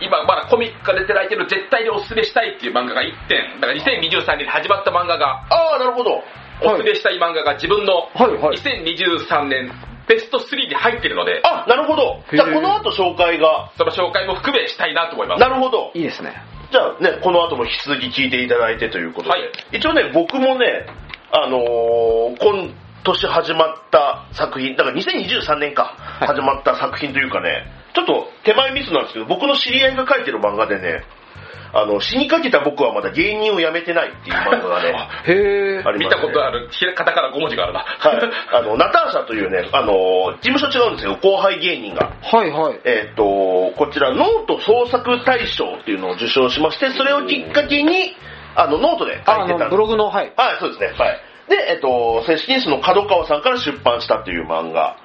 [0.00, 3.60] 今まだコミックが出てないけど絶対におすすめしたいっていう漫画が1点。
[3.60, 6.22] だから2023年に始まった漫画が、ああ、なるほど。
[6.62, 9.72] おすすめしたい漫画が自分のはいはい2023年
[10.08, 12.22] ベスト3に入ってるので、あ、なるほど。
[12.32, 15.40] じゃあこの後紹介が、その紹介も含めしたいなと思います。
[15.40, 15.92] なるほど。
[15.94, 16.34] いいですね。
[16.72, 19.30] じゃあね、この後も引き続き聞いていただいてということで。
[19.30, 20.86] はい一応ね、僕もね、
[21.32, 31.04] あのー今年始まった作品、だから2023年か、い始まった作品というかね、ちょっと手前ミスなんですけど、僕の知り合いが書いてる漫画でね、
[31.72, 35.98] あの、死にかけた僕はまだ芸人を辞めてないっていう漫画がね、 へー。
[35.98, 37.80] 見たことある、ひらカタカナ5文字があるな。
[37.80, 38.30] はい。
[38.52, 42.10] あの、ナターシャというね、あの、事務所違うんですよ、後輩芸人が。
[42.22, 42.80] はいはい。
[42.84, 43.22] えっ、と、
[43.76, 48.16] こちら、ノート創作大賞っていうのを受賞しまして、それをきっかけに、
[48.56, 50.32] あの、ノートで書あの、いてたんですブログの、はい。
[50.36, 50.92] はい、そうですね。
[50.98, 51.20] はい。
[51.50, 54.96] で、えっ、と、正式にその角川さんから出版したっていう漫画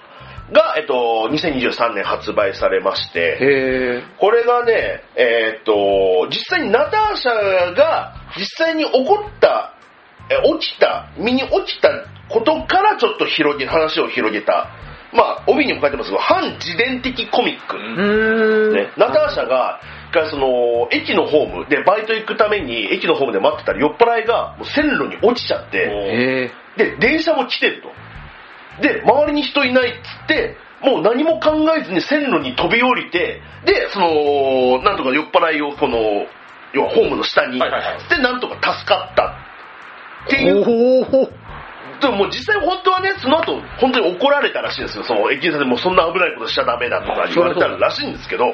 [0.52, 4.04] が、えっ、と、2023年発売されまして。
[4.20, 9.74] これがね、えっ、と、実際にナターシャが実際に起こった、
[10.30, 11.90] え起きた、身に起きた
[12.30, 14.70] ことからちょっと広げ、話を広げた、
[15.14, 17.78] まあ、帯にも書いてますが、反自伝的コミック。
[18.74, 26.52] ね、ナターシャが、一回その、駅のホームでバイト行くために、駅のホームで待ってたら酔っ払いがもう線路に落ちちゃって。
[26.78, 27.90] で、電車も来てると。
[28.82, 35.98] で、周りに人いないっつって、もう何も考えずに線路に飛び降りて、で、その、なんとか酔っ払いをこの、
[36.74, 39.38] 要はホームの下に、はいはいはいで、なんとか助かった
[40.26, 40.64] っていう。
[42.02, 45.04] でももう実際本当はね、その後、本当に怒られたらしいんですよ。
[45.04, 48.54] その駅員さんでもうそんな危ないことしちゃダメだとか言われたらしいんですけど、も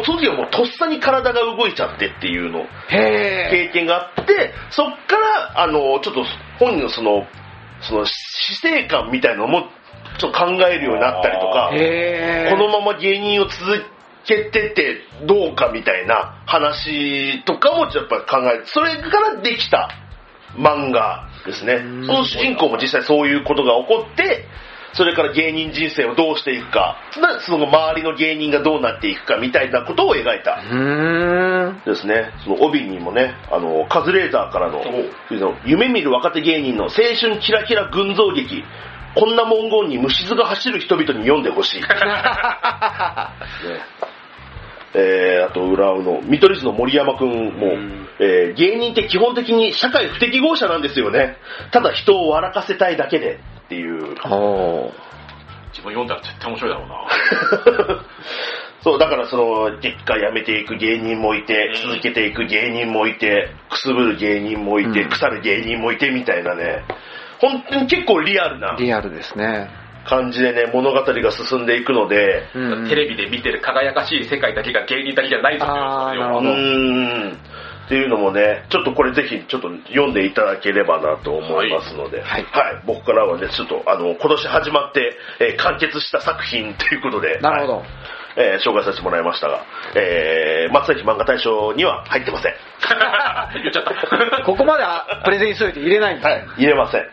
[0.00, 6.24] うその時はもうとっさに体が動いちゃってっていうの、へ経験があって、そっから、あの、ちょっと
[6.58, 7.26] 本人のその、
[7.80, 9.68] その死生観みたいなのも、
[10.18, 11.70] ちょっと考えるようになったりとか。
[12.50, 13.84] このまま芸人を続
[14.24, 18.66] けててどうかみたいな話とかもやっぱ考える。
[18.66, 19.90] それからできた
[20.56, 21.78] 漫画ですね。
[22.06, 24.46] その主人公も実際そういうことが起こって、
[24.92, 26.96] それから芸人人生をどうしていくか、
[27.46, 30.60] その周りの芸人がどうなっていくかみたいなことを描いた。
[31.86, 32.32] ですね。
[32.44, 34.82] その帯にもね、あの、カズレーザーからの、
[35.64, 38.64] 夢見る若手芸人の青春キラキラ群像劇、
[39.14, 41.80] こんな文言に虫唾が走る人々に読んでほしい。
[41.82, 41.86] ね
[44.94, 47.66] えー、あと、裏の、見取り図の森山くんも、
[48.18, 51.36] えー芸人って基本的に社会不適合者なんですよね。
[51.72, 53.40] ただ人を笑かせたいだけで。
[53.66, 54.16] っていう。
[54.26, 54.92] お
[55.70, 58.04] 自分読んだら絶対面白いだろうな。
[58.82, 66.84] そう、だからその、結果辞めていく芸人もいて、うん続けていく芸人もいて、くすぶる芸人もいて、うん腐る芸人もいてみたいなね、
[67.38, 69.70] 本当に結構リアルなリアルですね。
[70.06, 77.32] 感じでね、物語が進んでいくので、うんテレビで見てる輝かしい世界だけが芸人だけじゃないぞうあーなるほどーん。
[77.86, 82.46] っていうのもね、ちょっとこれぜひちょっと読んでいただければなと思いますので、はい
[82.86, 87.76] 僕からはね、ちょっとあの、今年始まって、えー完結した作品ということで、なるほど。
[87.78, 87.86] はい
[88.36, 89.64] えー紹介させてもらいましたが、
[89.96, 92.54] えー、松崎漫画大賞には入ってません。
[93.60, 94.44] 言っちゃった。
[94.44, 97.08] ここまではプレゼンしといて入れないんですはい、入れません。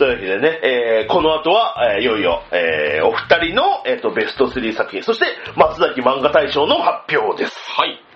[0.00, 7.54] というわけでね、えーこの後は、えーいよいよ、えーお二人の、えー、とベスト3作品、そして松崎漫画大賞の発表です。
[7.76, 8.09] はい。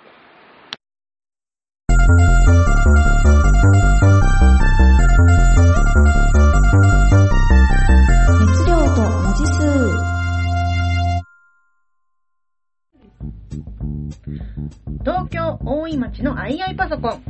[15.00, 17.22] 東京大井町の II パソコン。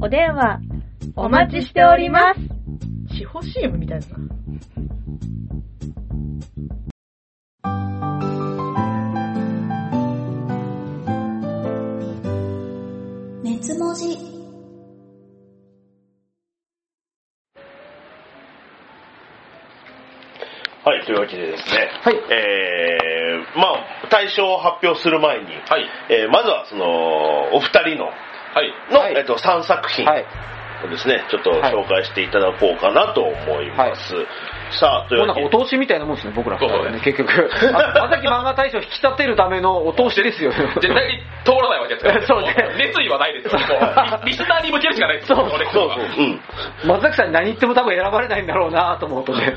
[0.00, 0.60] お電話
[1.16, 2.40] お待ちしております。
[3.16, 4.16] 地方 CM みたいだな。
[13.42, 14.33] 熱文字
[20.84, 23.72] はい、というわけでですね、はいえー、ま
[24.04, 25.88] あ、大賞を発表する前に、はい。
[26.10, 28.12] えーまずはその、お二人の、は
[28.62, 28.92] い。
[28.92, 30.26] の、はいえっと、3作品はい。
[30.84, 34.12] をですね、ちょっと紹介していただこうかなと思います。
[34.72, 37.50] さあ、というもうなんかお通しみたいなもんですね、僕ら二人はね、そ結局。
[37.74, 40.56] あまさき漫画大賞引き立てるためのお通しですよね。
[40.80, 42.22] 絶対に通らないわけですから。
[42.26, 43.58] そうね熱意はないですよ。
[43.58, 45.36] もうリリスナーに向けるしかないですよ。
[45.36, 46.40] そうこれそうそう、うん。
[46.84, 49.54] 松崎さんに何言っても多分選ばれないんだろうなと思うとね。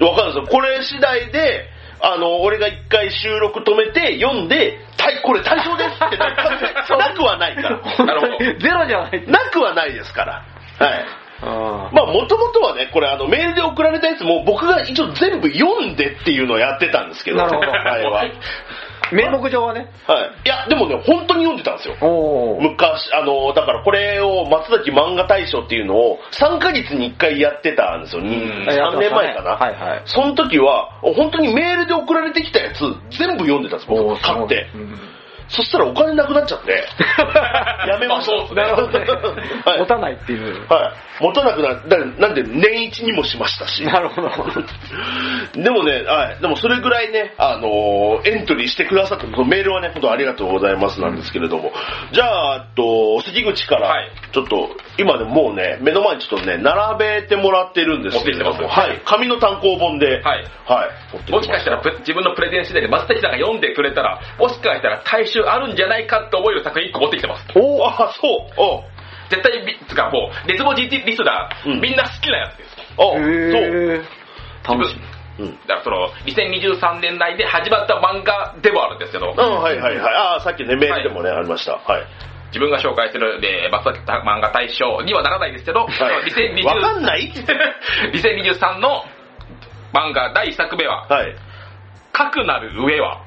[0.00, 0.46] わかるんですよ。
[0.46, 1.68] これ次第で、
[2.02, 6.30] あの、俺が一回収録止めて読んで、対これ対象ですってな
[6.96, 8.04] なくはないから。
[8.06, 9.24] なるほどゼロじゃない。
[9.26, 10.42] なくはないですから。
[10.78, 11.04] はい。
[11.42, 17.38] あまあ、もともとはね、これあの、メールで送られたやつも僕が一応全部読んでっていうのをやってたんですけど。
[17.38, 18.10] なるほど前は。
[18.10, 18.32] はい。
[19.12, 19.88] 名目上はね。
[20.44, 21.96] いや、でもね、本当に読んでたんですよ。
[22.60, 28.22] 昔、あの、だからこれを松崎漫画大賞っていうのを3ヶ月に1回やってたんですよ。
[28.22, 29.52] にうん3年前かな。
[29.52, 30.02] はいはい。
[30.04, 32.80] その時は、本当にメールで送られてきたやつ
[33.18, 34.20] 全部読んでたんです、僕。
[34.20, 34.68] 買って。
[34.74, 34.98] うん
[35.50, 36.70] そしたらお金なくなっちゃって、
[37.88, 38.54] やめました。
[38.54, 39.06] なるほどね
[39.64, 39.78] はい。
[39.80, 40.66] 持たないっていう。
[40.68, 41.22] はい。
[41.22, 43.84] 持たなくなだなんで年一にもしましたし。
[43.84, 44.30] なるほど。
[45.60, 46.40] でもね、はい。
[46.40, 51.72] でもそれぐらいね、あのーエントリーしてくださって、メールはね、本当ありがとうございますなんですけれども。
[52.12, 59.00] じゃあ、えっと、関口からはい、ちょっと、今でももうね、目の前にちょっとね、並べてもらってるんですけれども、はい。
[59.04, 61.32] 紙の単行本で、はいはい。
[61.32, 67.46] もしかしたらプ自分のプレゼン次第で松崎さんが読んでくれたら、もしかしたら大衆あるんじゃないかって思える作品1個持ってきてます。
[67.54, 68.60] おお、あ、そう。
[68.60, 68.84] お
[69.30, 72.76] 絶対み、つかもう、熱望 GT リスナー、うんみんな好きなやつです。
[72.98, 74.04] おそう。
[74.66, 74.96] 楽し
[75.38, 75.44] み。
[75.46, 75.52] うん。
[75.66, 80.14] だからその、2023年内で始まった漫画でもあるんですけど、うん、はいはいはい。
[80.14, 81.74] ああ、さっきね、メールでもね、ありました。
[81.74, 82.06] はい。
[82.48, 85.90] 自分が紹介する、えー、松崎漫画大賞にはならないですけど、はい。
[86.30, 87.30] 2020わかんない？
[88.12, 89.04] 2023の
[89.92, 91.34] 漫画第1作目は、はい。
[92.12, 93.22] かくなる上は、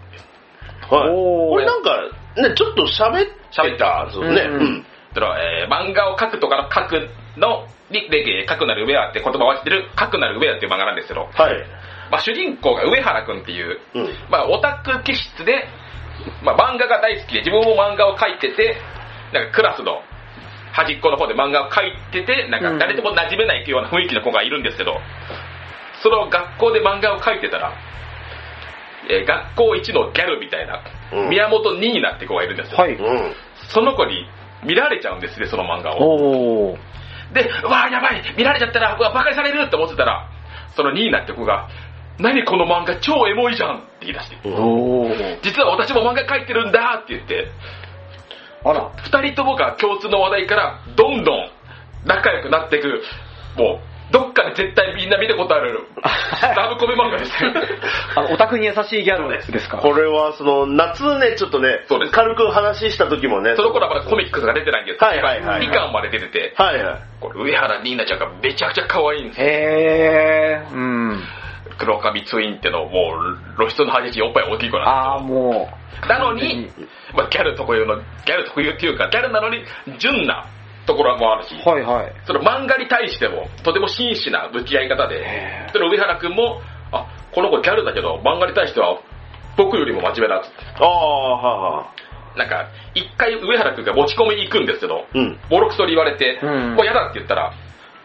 [0.90, 1.10] はい。
[1.10, 4.42] これなんか、ね、ちょっと喋ってたんですよね。
[4.42, 4.86] うんうん。
[5.14, 11.66] そのえー漫画を描くとかの描くの、に、で、描くなる上はって言葉を合わせてる、描くなる上はっていう漫画なんですけど、はい。
[12.12, 14.10] まあ、主人公が上原くんっていう、うん。
[14.30, 15.66] まあ、オタク気質で、
[16.44, 18.78] まあ、漫画が大好きで、自分も漫画を描いてて、
[19.34, 20.02] なんかクラスの
[20.74, 24.98] 端っこの方で漫画を描いてて、なんか誰とも馴染めないような雰囲気の子がいるんですけど、
[26.02, 27.74] その学校で漫画を描いてたら、
[29.10, 32.78] えー学校一のギャルみたいな、うん宮本ニーナって子がいるんですよ。
[32.78, 32.96] はい。
[32.96, 33.36] うん。
[33.70, 34.26] その子に
[34.64, 36.78] 見られちゃうんですね、その漫画を。
[37.34, 40.30] で、うわあやばい見られちゃったら、バカにされるって思ってたら、
[40.76, 41.68] そのニーナって子が、
[42.20, 45.40] 何この漫画超エモいじゃんって言い出して、おー。
[45.42, 47.48] 実は私も漫画描いてるんだって言って、
[48.64, 48.92] あら。
[48.98, 51.50] 二人ともが共通の話題から、どんどん
[52.06, 53.04] 仲良くなっていく、
[53.58, 55.80] もう、どっかで絶対みんな見たことある、
[56.56, 57.32] ラブコメ漫画です。
[58.16, 59.78] あの、オタクに優しいギャルですか？
[59.78, 63.56] これは、その、夏ね、ちょっとねそうです、軽く話した時もね。
[63.56, 66.96] その頃はまだコミックスが出てないんですけど、はいはいはいはい2巻まで出てて、はいはい。
[67.20, 69.48] これ上原ニーナちゃんがめちゃくちゃ可愛いんですよ。
[69.48, 70.74] へー。
[70.74, 71.24] うん。
[71.80, 76.20] 黒髪ツインってのもう露出の激しいおっぱい大きい子ああ、なんもですよ。
[76.20, 76.70] なのに、
[77.16, 79.64] まあ、ギャル特有の、ギャル特有っていうか、ギャルなのに
[79.98, 80.46] 純な
[80.86, 82.14] ところもあるし、う、はいはい。
[82.26, 86.62] その漫画に対してもとても真摯な向き合い方で、それ上原くんも、
[86.92, 89.00] あ、この子ギャルだけど漫画に対しては
[89.58, 90.58] 僕よりも真面目だっつって。
[90.80, 91.94] ああ、はは
[92.36, 95.38] なんか、一回上原くんが持ち込みに行くんですけど、うん。
[95.50, 97.54] ボロクソに言われて、うんもう嫌だって言ったら、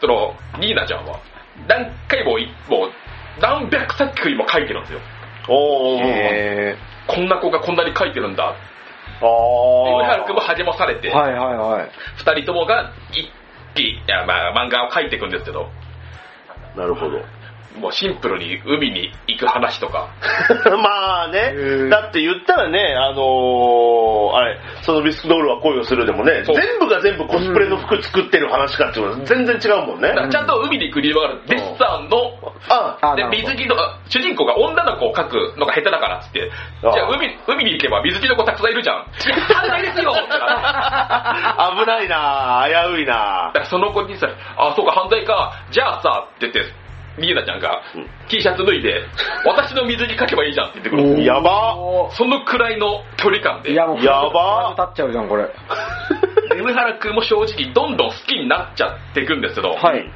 [0.01, 1.21] その、ニーナちゃんは、
[1.67, 2.91] 何回もい、もう、
[3.41, 5.01] 何百作品も書いてるんですよ。
[5.49, 6.01] おー。
[6.05, 6.77] へ
[7.07, 8.55] こんな子がこんなに書いてるんだ。
[9.21, 10.07] 上あ。
[10.07, 11.91] 原くんも励まされて、ーはいはいはい。
[12.17, 13.31] 二人ともが一
[13.75, 15.69] 気、いやまあ漫画を書いていくんですけど、
[16.77, 17.19] なるほど。
[17.79, 20.09] もうシンプルに海に行く話とか、
[20.83, 21.53] まあね。
[21.55, 30.13] ー、だって言ったらね、あのー、あれ、そのビスクドールは恋をするでもね、全部が全部コスプレの服作ってる話かっていうのは全然違うもんね。
[30.31, 31.41] ちゃんと海に行く理由がある。
[31.47, 32.33] デッサンの、
[32.69, 36.51] あ、で水着の、あ主人公が女の子を描くのが下手だからっつって、
[36.85, 38.97] あじゃあ海海に行けば水着の子たくさんいるじゃん。
[38.97, 40.13] いや、犯罪ですよ。
[40.13, 46.88] ってなって危ないな危ういなだからその子にさ、あ、そうか、犯罪か、じゃあさ、って言って、
[47.19, 49.03] ニーナちゃんがうん T シャツ脱いで、
[49.45, 55.49] 私の水着書けばいいじゃんって言ってくるんですよやばおそのくらいの距離感で、いやもう、やば立っちゃうじゃん、これ。
[56.57, 60.11] 上原くんも正直どんどん好きになっちゃっていくんですけど、はい。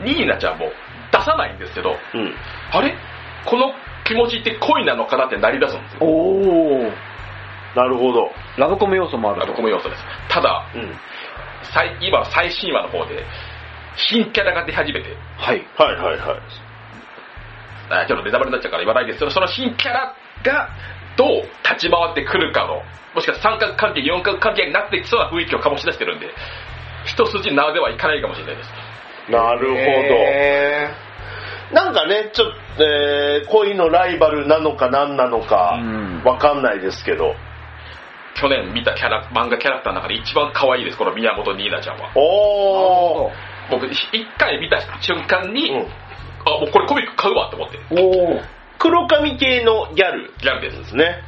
[0.00, 0.70] ニーナちゃんも
[1.12, 2.34] 出さないんですけど、うん。
[2.72, 2.94] あれ？
[3.44, 3.72] この
[4.04, 5.98] 気持ちって恋なのかなってなり出すんですよ。
[6.02, 6.92] おー。
[7.74, 8.30] なるほど。
[8.56, 9.46] ラブコメ要素もあると。
[9.46, 10.04] ラブコメ要素です。
[10.28, 10.98] ただ、うん。
[11.74, 13.24] 最今の最新話の方で、
[13.98, 15.66] 新キャラが出始めて、はい。
[15.76, 16.38] はいはいはい。
[17.90, 20.68] あちょっとネタバレになっちゃうから言わないですけど、その新キャラが
[21.16, 21.28] どう
[21.64, 22.82] 立ち回ってくるかの、
[23.14, 26.28] もしかしたら三角関係、四角関係になってきそうな雰囲気を醸し出してるんで、
[27.06, 28.70] 一筋縄ではいかないかもしれないです。
[29.30, 29.80] なるほど。
[29.80, 30.90] へ
[31.72, 37.34] なんかね、ちょっと、えー恋のライバルなのか何なのかうん、わかんないですけど。
[38.40, 42.10] 去年見たキャラ漫画キャラクターの中で一番可愛いです、この宮本ニーナちゃんは。
[42.14, 43.47] おー。
[43.70, 45.86] 僕、一回見た瞬間に、うん
[46.46, 48.42] あ、もうこれコミック買うわって思って、おー。
[48.78, 50.78] 黒髪系のギャルギャルです。
[50.78, 51.22] ですね。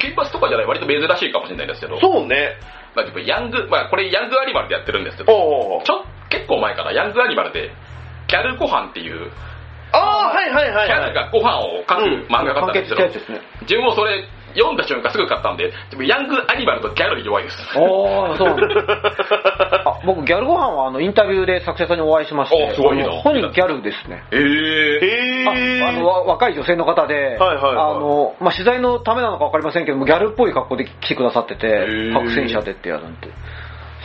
[0.00, 2.58] 金髪とかじゃない割と珍しいかもしれないですけど、そうね。
[2.96, 5.82] まあ、ヤング、まあこれヤングアニマルでやってるんですけど。
[5.84, 7.70] ちょ結構前かな、ヤングアニマルで、
[8.26, 9.30] ギャルご飯っていう、
[9.92, 10.88] あー、はいはいはいはい。
[10.88, 13.08] ギャルがご飯を書くうん漫画があったんですけど。
[13.62, 14.24] 自分もそれ
[14.56, 17.56] 読んだ瞬間すぐ買ったんで、でもヤングアニマルとギャルに弱いです。
[17.76, 19.82] おー、そうなんだ。
[19.84, 24.24] あ僕、ギャルご飯はあのインタビューで作者さんにお会いしまして、おすごいな本人ギャルですね。
[24.32, 33.28] えー、ああのわ若い女性の方で、はいはいはいあのまあ、取材のためなのか分かりませんけども、ギャルっぽい格好で来てくださっててー、白戦車でってやるんで、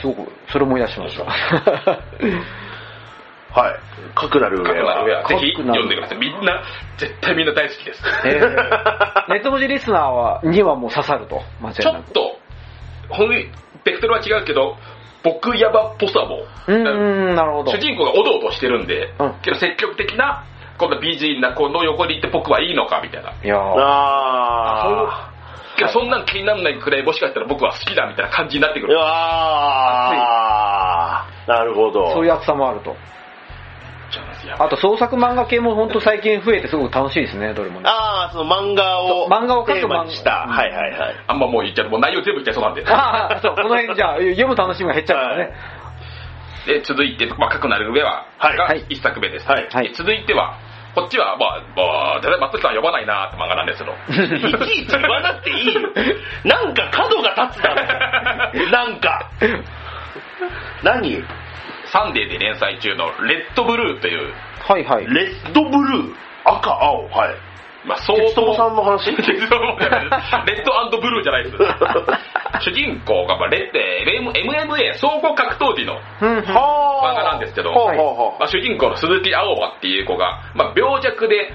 [0.02, 1.26] すごく、それ思い出しました。
[3.54, 3.76] はい。
[4.16, 5.04] かくなる上は。
[5.04, 6.18] はぜひ読んでください。
[6.18, 6.62] みんな、
[6.98, 8.02] 絶対みんな大好きです。
[8.26, 8.40] えー、
[9.30, 11.92] ネット文字リスナーはにはもう刺さると、間違いちょ。
[11.92, 12.38] っと、
[13.10, 13.50] ほんベ
[13.94, 14.78] クトルは違うけど、
[15.24, 17.78] 僕ヤバっぽさも、うーん、なるほど主。
[17.78, 20.46] 人公がおどおどしてるんで、うんけど積極的な、
[20.78, 23.32] こんな美人な子の横に行って僕はいいのかみたいな。
[23.32, 25.28] いやーあ
[25.78, 28.88] けどそんなん気にならないくらいもしかしたら僕は好きだみたいな感じになってくー。
[28.88, 28.94] る。
[28.96, 31.50] うわー。
[31.50, 32.12] なるほど。
[32.14, 32.96] そういう厚さもあると。
[34.60, 37.90] あと創作漫画系も本当最近増えてすごく楽しいですね、どれもね。
[37.90, 40.46] あー、その漫画を漫画を描くテーマにした。
[40.48, 41.16] 漫画はいはいはい。
[41.28, 42.86] あんまもう言っちゃうともう内容全部言っちゃいそうなんで。
[42.90, 45.54] ああ、そう、この辺じゃあ、読む楽しみが減っちゃうからね。
[46.68, 49.48] で、続いて、まあ、かくなる上は、はいがはい一作目です。
[49.50, 50.58] はいはいで続いては、
[50.94, 51.84] こっちは、まあ、ま
[52.18, 53.96] あ、だいたい松木さんは呼ばないなーって漫画なんですけど、
[54.36, 55.82] いちいち言わなくていいよ。
[56.44, 57.76] なんか角が立つだろ。
[58.72, 59.30] なんか。
[60.84, 61.24] 何？
[61.92, 64.34] サンデーで連載中のレッドブルーという、
[64.68, 65.06] はいはい。
[65.06, 66.16] レッドブルー。
[66.46, 67.08] 赤、青。
[67.10, 67.36] はい。
[67.86, 69.10] まあ、相鉄友さんの話？
[69.16, 69.38] 鉄友
[69.80, 71.58] じゃないですレッドブルーじゃないです。
[72.62, 81.54] 主人公が、まあ、レッド、M- MMA 総合格闘技のうんうん漫画なんですけど、ほうほうほまあ、主人公の鈴木青葉っていう子が、まあ、病弱で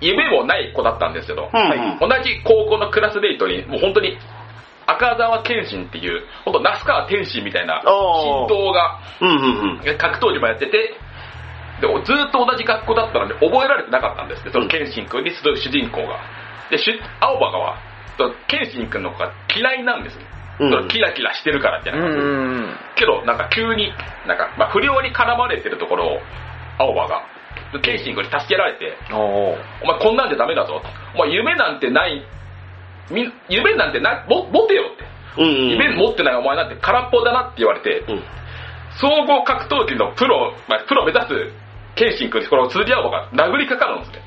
[0.00, 1.56] 夢もない子だったんですけど、う。
[1.56, 4.18] うん同じ高校のクラスメイトに、もう本当に
[4.86, 9.00] 赤澤謙信っていう、本当那須川天心みたいな神道が。
[9.98, 10.94] 格闘技もやってて、
[11.80, 16.20] でずっと同じ学校だったので覚えられてなかったんですけど、その謙信君にする主人公が。
[16.70, 16.84] で、し
[17.20, 17.76] 青葉が
[18.46, 20.24] 謙信君の方が嫌いなんですね。
[20.60, 22.24] うんキラキラしてるからみたいなうん感じで。
[22.24, 23.92] うんけど、なんか急に、
[24.26, 26.18] なんか、まあ、不良に絡まれてるところを、
[26.78, 27.22] 青葉が、
[27.80, 29.16] ケイシングに助けられて、うん。
[29.16, 29.56] お
[29.86, 30.88] 前こんなんじゃダメだぞと。
[31.14, 32.22] お前夢なんてない、
[33.10, 35.04] み夢なんてな、も持てよって。
[35.42, 35.68] うんうん。
[35.70, 38.22] 夢持ってないお前なんて空っぽだなって言われて、うん。
[39.00, 41.28] 総合格闘技のプロ、まあ、プロを目指す
[41.94, 44.22] ケイシン君にこの鈴木青葉が殴りかかるんですね。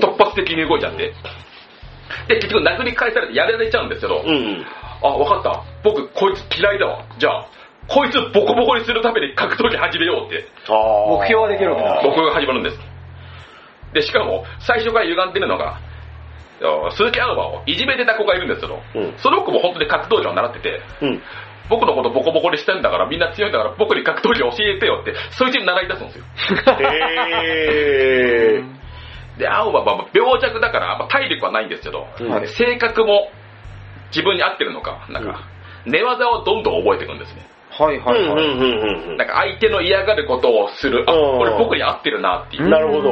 [0.00, 1.12] 突発的に動いちゃって。
[2.28, 4.64] で、結局殴り返されてやられちゃうんですけど、うん。
[5.02, 5.62] あ、わかった。
[5.82, 7.04] 僕、こいつ嫌いだわ。
[7.18, 7.46] じゃあ、
[7.88, 12.78] こいつボコボコにするために格闘技始めようって、目標はできるわけだ僕が始まるんです。
[13.92, 15.80] で、しかも、最初から歪んでるのが、あ
[16.92, 21.22] 鈴木アウバをいじめてた子がいるんですけど、うんその子も本当に格闘技を習ってて、うん。
[21.70, 26.24] 僕のことボコボコにしてんだから、みんな強いんだから、僕に格闘技教えてよって、そいつに習い出すんですよ。
[26.78, 28.84] へー。
[29.38, 33.30] で、アウバは病弱だから、まあ体力はないんですけど、うん性格も
[34.10, 35.40] 自分に合ってるのか、なんか、
[35.86, 37.46] 寝技をどんどん覚えていくんですね。
[37.70, 39.16] はいはいはい。
[39.16, 42.66] なんか相手の嫌がることをする、あ、うんこれ僕に合ってるなっていうう。
[42.68, 42.70] ん。
[42.70, 43.10] なるほど。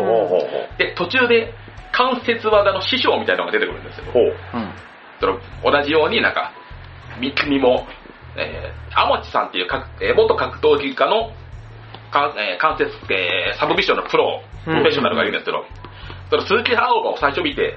[0.79, 1.53] で、途中で
[2.03, 4.11] 関節技の師匠みたいなのが出てくるんですよ。
[4.13, 4.25] ほう。
[4.25, 4.73] うん。
[5.21, 6.53] その同じようになんか、
[7.21, 7.87] み君も、
[8.37, 11.31] えー、アモチさんっていうか、えー元格闘技家の
[12.11, 15.65] か、えー関節、えーサブミッションのプロ、プロフェッショナルがいるんですけど、
[16.31, 17.77] その鈴木ハオバを最初見て、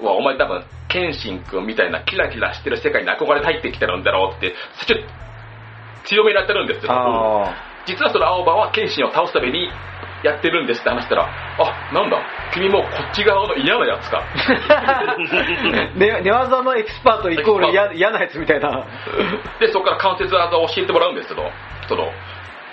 [0.00, 4.54] うわ、お前多分、謙信君みたいなキラキラしてる世界に憧れて入ってきてるんだろうって、
[4.86, 5.06] 最初、
[6.08, 7.54] 強めにやってるんですけど、あ
[7.86, 9.70] 実はその青葉は謙信を倒すために
[10.22, 12.20] やってるんですって話したら、あ、なんだ、
[12.52, 14.22] 君もこっち側の嫌なやつか。
[14.68, 15.16] あ。
[15.94, 18.84] 寝寝技のエキスパートイコール嫌嫌なやつみたいな。
[19.58, 21.50] で、そこから関節技を教えてもらうんですけど、
[21.88, 22.12] その、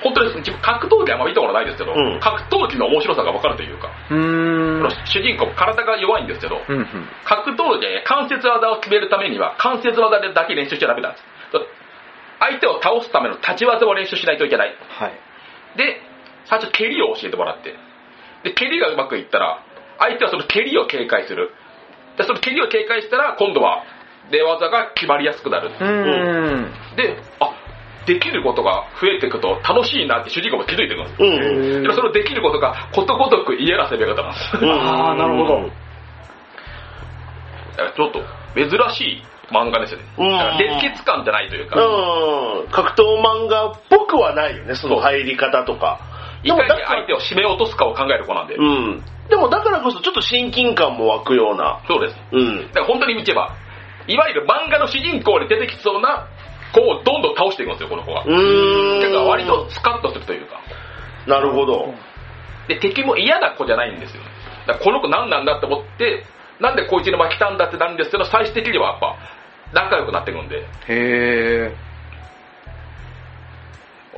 [0.02, 3.89] 本当に自分格闘技あんま見たことないですけど、うん格闘技の面白さが分かるというか、
[5.06, 7.10] 主人公体が弱いんですけど、うんうん。
[7.24, 11.24] 格闘技で関節技を決めるためには関節技でだけ練習しちゃダメなんです。
[12.39, 14.76] 相手を倒すための立ち技を練習しないといけない。
[14.89, 15.12] はい。
[15.78, 16.02] で、
[16.50, 17.76] 最初蹴りを教えてもらって。
[18.43, 19.64] で、蹴りがうまくいったら、
[20.00, 21.52] 相手はその蹴りを警戒する。
[22.18, 23.84] で、その蹴りを警戒したら、今度は
[24.32, 25.70] 寝技が決まりやすくなる。
[25.70, 26.72] うーん。
[26.95, 27.52] で、あ、
[28.08, 31.95] できることが増えていくと楽しいなって主人公も気づいてくるんです。
[31.95, 34.58] そのできることがことごとく嫌な攻め方なんです。
[34.62, 35.70] うんあーなるほど
[37.76, 38.24] だからちょっと
[38.56, 40.06] 珍しい漫画ですよね。
[40.58, 42.68] 熱血感じゃないというか、うん。
[42.72, 46.00] 格闘漫画っぽくはないよね、その入り方とか。
[46.48, 48.56] いかに相手を締め落とすかを考える子なんで。
[48.56, 49.04] うん。
[49.30, 51.82] でもだからこそちょっと親近感も湧くような。
[51.88, 52.16] そうです。
[52.32, 52.68] うん。
[52.68, 53.56] だから本当に見てば、
[54.08, 56.28] いわゆる漫画の主人公に出てきそうな
[56.74, 58.24] 子をどんどん倒していくんですよ、この子は。
[58.24, 59.02] うーん。
[59.02, 60.62] だから割とスカッとするというか。
[61.28, 61.93] なるほど。
[62.68, 64.24] で、敵も嫌な子じゃないんですよ。
[64.66, 66.26] だからこの子何なんだって思って、
[66.60, 69.16] なんでこいつの前来たんだってなるんですけど、最終的にはやっぱ
[69.74, 71.87] 仲良くなっていくんで、へえ。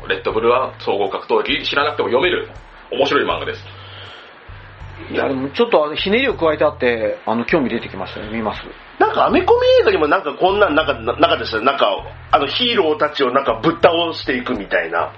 [0.07, 2.49] レッドブルは総合格闘技知らなくても読める
[2.91, 3.63] 面白い漫画です。
[5.11, 8.29] いや、でもちょっとあのひねりを加えてあって、あの、興味出てきましたね。
[8.29, 8.61] 見ます？
[8.99, 11.61] なんかアメコミ映画にもなんかこんなんなんか、なですよ。
[11.61, 11.87] なんか、
[12.31, 15.13] あのヒーローたちをなんかぶっ倒していくみたいな。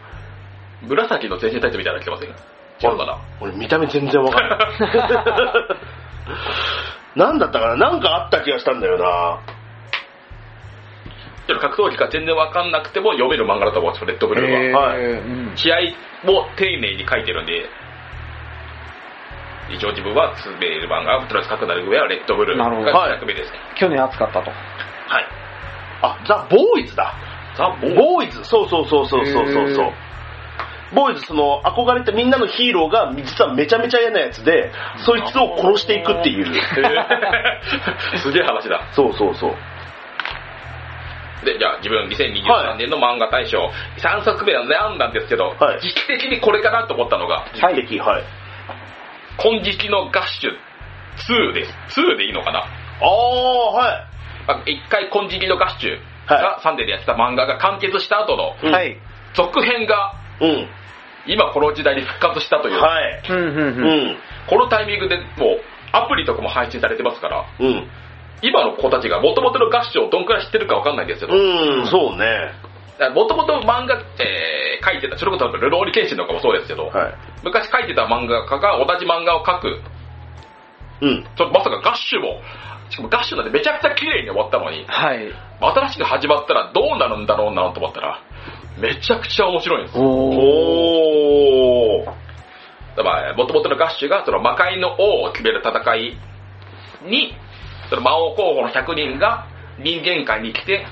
[0.83, 4.59] 紫の全身タイツみたいなの着てません違うかな俺見た目全然わかんない。
[7.15, 9.39] なんだったかななんかあった気がしたんだよな。
[11.53, 14.81] っと格闘技が全然わかんなくても読める漫画だと思うんですよ、レッドブルは。
[14.81, 15.77] はいうん試合
[16.23, 17.65] も丁寧に書いてるんで、
[19.69, 23.59] 一応自分は滑る漫画、プラス書くなる上はレッドブルなるほどが100目ですね。
[23.75, 24.49] 去年暑かったと。
[24.49, 24.55] はい。
[26.01, 27.13] あ、ザ・ボーイズだ。
[27.55, 28.43] ザ・ボーボーイズ。
[28.43, 29.91] そうそうそうそうそうそうそう。
[30.93, 36.45] ボーイズ、その、憧れたみんなのヒーローが、実はめちゃめちゃ嫌なやつで、そいつを殺していくっていう。
[38.19, 38.87] すげえ話だ。
[38.91, 39.55] そうそうそう。
[41.43, 47.75] で、じゃあ自分2023年の漫画大賞、3作目は悩んだんですけど、はい時期的にこれかなと思ったのが、はい。
[47.75, 48.23] 的、はい。
[49.37, 50.51] 金色のガッシュ
[51.49, 52.01] 2です。
[52.01, 52.65] 2でいいのかなあ
[53.01, 54.07] あ、はい。
[54.47, 58.97] あ一回金色のガッシュがサンデーでやってた漫画が完結した後のうんはい。
[59.33, 60.67] 続編がうん。
[61.27, 63.23] 今この時代に復活したという、はい。
[63.29, 63.33] う。
[64.13, 64.17] ん。
[64.47, 65.61] このタイミングでもう
[65.91, 67.87] アプリとかも配信されてますから、うん。
[68.41, 72.53] 今の子たちが元々のガッシュをどんくらい知ってるかわかんないんですけど、うん、そうね。
[73.15, 77.13] もともと漫画、えー書いてた、それこそルローニケンシンとかもそうですけど、はい。
[77.43, 79.79] 昔書いてた漫画家が同じ漫画を描く、
[81.01, 81.23] うん。
[81.37, 82.41] ちょっとまさかガッシュも、
[82.89, 85.31] しかもガッシュなんてめちゃくちゃ綺麗に終わったのに、はい。
[85.61, 88.19] 新しく始まったらどうなるんだろうなと思ったら、
[88.79, 90.03] めちゃくちゃ面白いんですよ。
[90.03, 92.05] おー。
[92.97, 96.17] だから、もともとのガッシュがその魔界の王を決める戦い
[97.03, 97.35] に、
[97.91, 99.45] その魔王候補の100人が
[99.83, 100.87] 人間界に来て、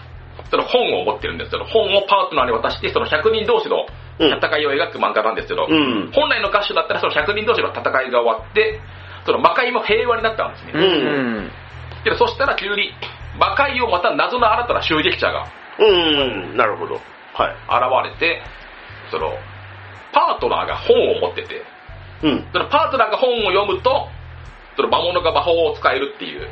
[0.51, 3.87] その本を持ってるんですけど、本をパートナーに渡して、その100人同士の
[4.19, 6.11] 戦いを描く漫画なんですけど、うん。
[6.11, 8.81] 本来のガッシュだったらその100人同士の戦いが終わって、
[9.25, 10.71] その魔界も平和になったんですね。
[10.75, 10.85] うんう
[11.47, 11.51] ん。
[12.03, 12.91] けどそしたら急に
[13.39, 15.47] 魔界をまた謎の新たな襲撃者が
[15.79, 16.57] うん。
[16.57, 16.95] なるほど。
[16.95, 18.11] はい。
[18.11, 18.41] 現れて、
[19.11, 19.31] その、
[20.11, 21.63] パートナーが本を持ってて、
[22.23, 22.45] うん。
[22.51, 24.09] そのパートナーが本を読むと、
[24.75, 26.49] その魔物が魔法を使えるっていう、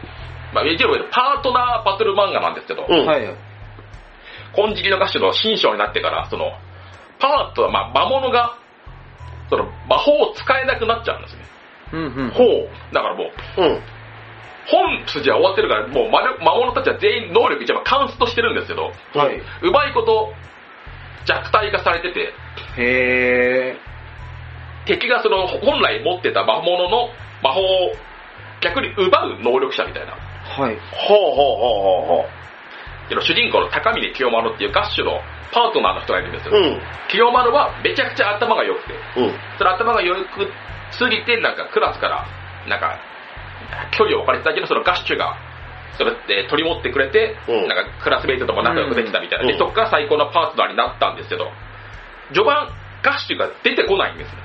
[0.53, 3.35] まあ、一応パートナーバトル漫画なんですけど、うんはい。
[4.55, 6.51] 金色のガッシュの新章になってから、その、
[7.19, 8.57] パート、まあ、魔物が、
[9.49, 11.41] その、魔法を使えなくなっちゃうんですね。
[11.93, 12.29] うんうん。
[12.31, 12.93] ほう。
[12.93, 13.81] だからもう、うん。
[14.67, 19.41] 本筋は終わってるから、もう魔物たちは全員能力一番カンストしてるんですけど、はい。
[19.61, 20.33] うまいこと
[21.25, 22.33] 弱体化されてて、
[22.77, 23.87] へー。
[24.87, 27.09] 敵がその本来持ってた魔物の
[27.43, 27.93] 魔法を
[28.61, 30.26] 逆に奪う能力者みたいな。
[30.55, 30.77] はい。
[30.91, 32.25] ほうほうほうほうほ
[33.09, 35.21] けど主人公の高峰清丸っていうガッシュの
[35.51, 36.51] パートナーの人がいるんですう。
[36.51, 36.59] よ。
[36.59, 36.81] うん。
[37.09, 39.33] 清丸はめちゃくちゃ頭が良くて、うん。
[39.57, 40.51] その頭が良く
[40.91, 42.25] すぎて、なんかクラスから、
[42.67, 42.99] なんか、
[43.91, 45.37] 距離を置かれてたけど、そのガッシュが、
[45.97, 49.45] それって取り持ってくれて、うんなんかクラスメイトとも仲良くできたみたいな。
[49.45, 51.49] うんで、そこから最高のパートナーになったんですけど、
[52.33, 52.69] 序盤、
[53.03, 54.41] ガッシュが出てこないんですね。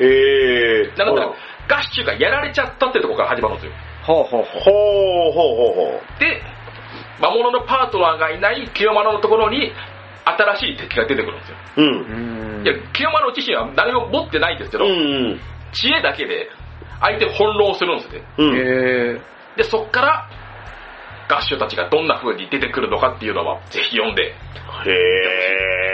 [0.00, 0.92] へえ。
[0.96, 1.22] なので、
[1.66, 3.72] ガッシュがやられちゃったってところから始まるんですよ。
[4.10, 4.62] ほうほうほう。
[4.62, 4.70] ほ
[5.28, 6.42] うほうほうほで、
[7.20, 9.72] 魔物のパートナーがいない清丸のところに、
[10.24, 11.56] 新しい敵が出てくるんですよ。
[11.76, 11.82] う。
[11.82, 11.84] う。
[11.84, 15.40] うんんいや、清丸自身は何も持ってないんですけど、うん。
[15.72, 16.50] 知恵だけで
[17.00, 18.22] 相手を翻弄するんですね。
[18.38, 19.20] うん。
[19.56, 20.28] で、そっから、
[21.28, 24.24] ガッシュたちがどんな風に出てくるのかっていうのは、ぜひ読んで。
[24.24, 24.34] へ
[24.90, 25.90] え。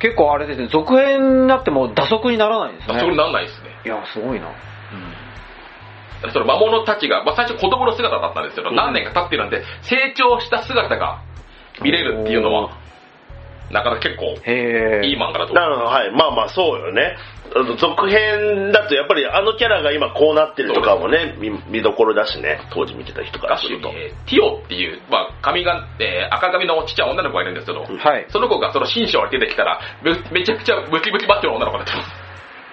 [0.00, 2.98] 結構あれですね、続編になっても打足にならないんですね。
[2.98, 3.70] それにならないですね。
[3.84, 4.48] いや、すごいな。
[6.32, 11.22] その魔物たちが、まあ、最初子供の姿だったんですけど、うん何年か経ってるんで、成長した姿が
[11.82, 12.76] 見れるっていうのは、
[13.70, 14.34] なかなか結構。
[14.34, 16.10] いい漫画だと思なるほど、はい。
[16.10, 17.16] まあまあ、そうよね。
[17.78, 23.88] 続編だと、やっぱりあのキャラが今こうなってるとかもね、見見どころだしね、当時見てた人からすると。
[23.90, 28.26] えーティオっていう、まあ、髪が、えー赤髪のちっちゃい女の子がいるんですけど、はい。
[28.28, 32.19] その子がその新章に出てきたら、めめちゃくちゃムキムキバッチョの女の子になってます。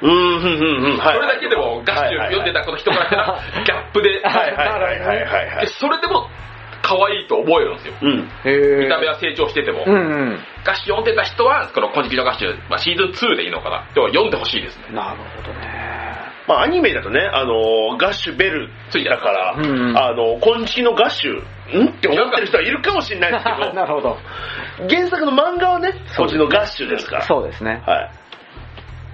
[0.02, 0.98] うん、うん、うん、うん。
[0.98, 1.16] はい。
[1.16, 5.68] それだけでもガッシュ読んでたこの人からしたら、ギャップで、はいはいはいはいはいはでい。
[5.74, 6.30] それでも
[6.82, 7.93] 可愛いと思えるんですよ。
[8.02, 8.30] うん。
[8.80, 9.84] 見た目は成長してても。
[9.86, 9.98] うんう
[10.36, 10.39] ん。
[10.64, 13.88] ガッシュ読んでた人は、この金色のガッシュ、まあ、シーズン2でいいのかな？
[13.93, 14.93] でも読んでほしいですね。
[14.93, 15.68] なるほどね。
[16.48, 21.89] まあアニメだとね、あの、ガッシュベルついてるだから、うんあの、金色のガッシュ、ん？
[21.89, 24.18] って思ってる人はいるかもしれないですけど、 なるほど。
[24.89, 27.22] 原作の漫画はね、こっちのガッシュですから。
[27.24, 27.82] そうですね。
[27.86, 28.12] はい。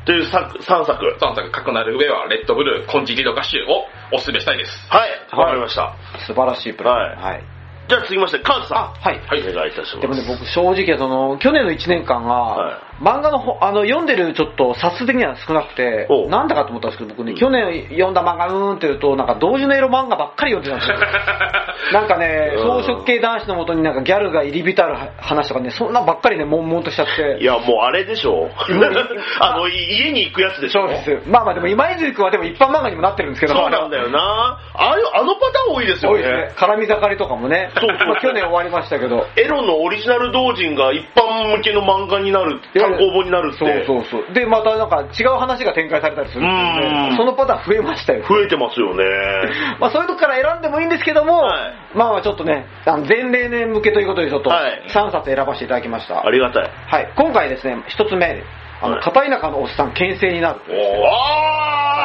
[0.06, 1.18] という作、3作。
[1.20, 4.88] 3作書くなる上は、レッドブルー、金色のガッシュをお勧めしたいです。
[4.90, 5.96] はい、わかりました。
[6.28, 6.96] 素晴らしいプラン。
[6.96, 7.44] はいはい。
[7.88, 8.78] じゃあ続きまして、カーズさん。
[8.78, 9.22] あ、はい。
[9.28, 10.00] はいお願いいたします。
[10.00, 20.98] でもね、僕正直その、去年の1年間が、はい漫画のほあの読んでるちょっと冊数的には少なくてお、なんだかと思ったんですけど、僕ね、うん去年読んだ漫画うーんって言うと、なんか同時の色漫画ばっかり読んでたんですよ。
[21.92, 27.38] なんかね、うん装飾系男子のもとになんかギャルが入り浸る話とかね、そんなばっかりね、悶々としちゃって。
[27.42, 28.50] いや、もうあれでしょ。
[29.40, 30.82] あの、い家に行くやつでしょ。
[30.82, 31.30] そうです。
[31.30, 34.60] まあまあでも今泉君はでも一般漫画にもなってるんですけど、そうなんだよな。
[34.76, 36.18] あれ、あのパターン多いですよね。
[36.18, 36.54] 多いですね。
[36.56, 37.70] 絡み盛りとかもね。
[37.76, 39.26] そうそうまあ去年終わりましたけど。
[39.36, 43.86] エロのオリジナル同人が一般向けの漫画になる、単行本になるって。
[43.86, 44.34] そうそうそう。
[44.34, 47.16] で、またなんか違う話が展開されたりするんで。
[47.16, 48.24] そのパターン増えましたよ。
[48.28, 49.04] 増えてますよね。
[49.80, 56.26] まあそういうとこから選んでもいいんですけども、はいまあまあちょっとね、あの前例年向けということでちょっとはい3冊選ばせていただきました。
[56.26, 56.70] ありがたい。
[56.88, 57.10] はい。
[57.16, 58.44] 今回ですね、一つ目、
[58.82, 60.60] あの、はい片田舎のおっさん、牽制になる。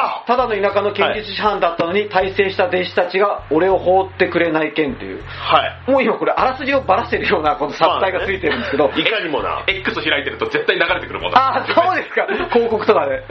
[0.09, 5.21] あただの田舎の剣術師範だったのに、大成した弟子たちが俺を放ってくれない剣という。
[5.21, 5.91] ーはい。
[5.91, 9.63] もう今これ、あらすじをばらしてるような、この殺体がついてるんですけど、いかにもな。
[9.67, 11.37] X 開いてると絶対流れてくるもんだ。
[11.39, 12.25] ああ、そうですか。
[12.51, 13.23] 広告とかで。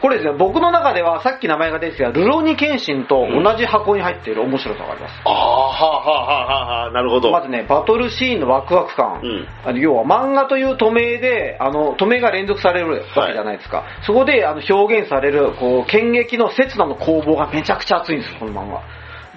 [0.00, 5.22] これですね、僕の中ではさっき名前が出てきたルローニケンシンと同じ箱に入っている面白さがあります。
[5.24, 7.30] ああ、はあはあはあはあ、なるほど。
[7.30, 9.20] まずね、バトルシーンのワクワク感。
[9.22, 9.46] うん
[9.78, 13.84] 要は漫画という都名で、あの、都名が連続されるわけじゃないですか。
[14.02, 18.82] そこであの表現される、こう、剣撃の刹那の攻防がめちゃくちゃ熱いんです、この漫画。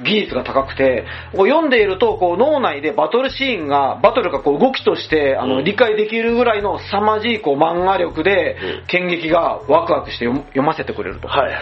[0.04, 11.28] 技術が高くて、こう読んでいると、こう脳内でバトルシーンが、バトルがこう動きとして、あの、うん理解できるぐらいの凄まじいこう漫画力でうん、剣撃がワクワクして読ませてくれると。
[11.28, 11.54] はい。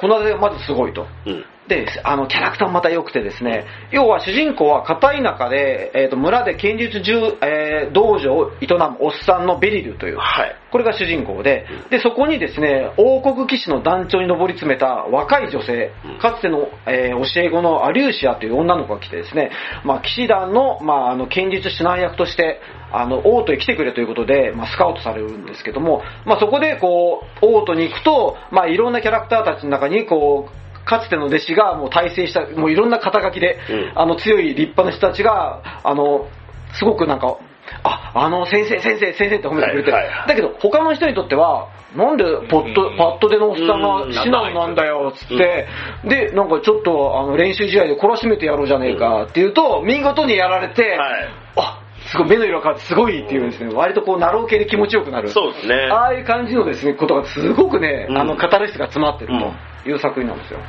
[0.00, 1.06] このでまずすごいと。
[1.26, 1.44] うん。
[1.68, 10.56] で、あの、キャラクターもまた良くてですね、要は主人公は片田舎で、えっ、と、村で剣術銃、えー道場を営むおっさんのベリルという、はい。
[10.70, 19.50] これが主人公で、で、そこにですね、王国騎士の団長に上り詰めた若い女性うん、かつての、えー教え子のアリューシアという女の子が来てですね、
[19.84, 22.60] まあ、騎士団の、まあ、あの、剣術指南役として、
[22.92, 33.92] あの、王都へ来てくれということで、まあ、スカウトされるんですけども、まあ、そこで、こう、王都に行くと、まあ、いろんなキャラクターたちの中に、こう、かつての弟子がもう大成した、もういろんな肩書きで、うん。
[33.94, 36.28] あの強い立派な人たちが、あの、
[36.74, 37.38] すごくなんか、
[37.84, 40.12] あ、あの、先生、先生、先生って褒めてくれて、はいはい。
[40.12, 45.66] はいだけど他の人にとっては、なんでポット、パッドでのおっさんがシナなんだよ、つって、
[46.04, 51.28] で、なんかちょっとあの練習試合で懲らしめてやろうじゃねえかって言うと、見事にやられて、はい。
[51.56, 55.28] あ、すごい目の色が変わってすごいっていうですね、割とこう、ナロー系で気持ちよくなる。
[55.28, 55.74] そうですね。
[55.90, 58.18] ああいう感じのですね、ことがすごくね、うん。
[58.18, 59.52] あの、カタルシスが詰まってると
[59.86, 60.60] いう作品なんですよ。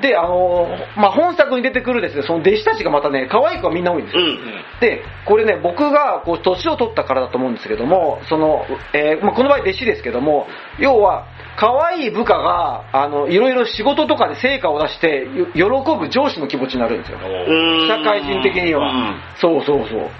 [0.00, 4.22] で、あのーまあ、本作に出てくるですね、その弟子たちがまたね、可愛い子はみんな多いんですよ。
[4.22, 4.36] うん。
[4.80, 10.46] で、これね、僕がこう年を取ったからだと思うんですけども、その、えーまあ、この場合弟子ですけども、
[10.78, 11.26] 要は、
[11.56, 17.18] 可愛い部下が、あの、いろいろ仕事とかで成果を出して、よ喜ぶ上司の気持ちになるんですよ。
[17.22, 20.10] うん社会人的には、うんそうそうそう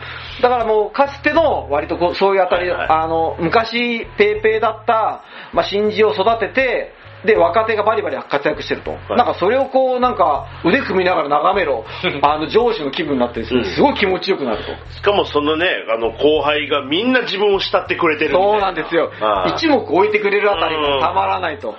[0.43, 6.93] だからもうかつての割とこうそういうあたり、はいはいあの昔ペーペーだった、まあ、新人を育てて
[7.25, 8.97] で若手がバリバリ活躍してると、い。
[9.17, 11.85] なんかそれをこうなんか腕組みながら眺めろ。
[12.23, 14.95] あの上司の気分になってですごい気持ちよくなると。
[14.95, 19.11] しかもそのね、あの後輩がみんな自分を慕ってくれてるそうなんですよ。
[19.21, 19.51] はい。
[19.53, 21.75] 一目置いてくれるあたりがたまらないと。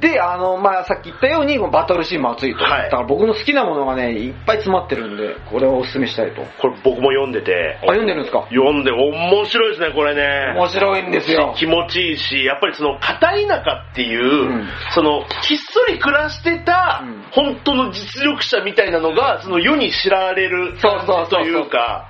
[0.00, 2.64] で、あの、まあ、さっき言ったように、バトルシーンも熱いと。
[2.64, 6.42] はいだから僕の好きなものがね、いっぱい詰まってるんで、これをお勧めしたいと。
[6.42, 8.42] あ、これ僕も読んでて、読んでるんですか？
[8.50, 10.54] 読んで面白いですね、これね。
[10.56, 11.54] 面白いんですよ。
[11.56, 22.06] 気持ちいいし、やっぱりその片田舎っていう、うんそのひっそり暮らしてたうん本当の実力者みたいなのが、その世に知られるそうそうそうそうというか、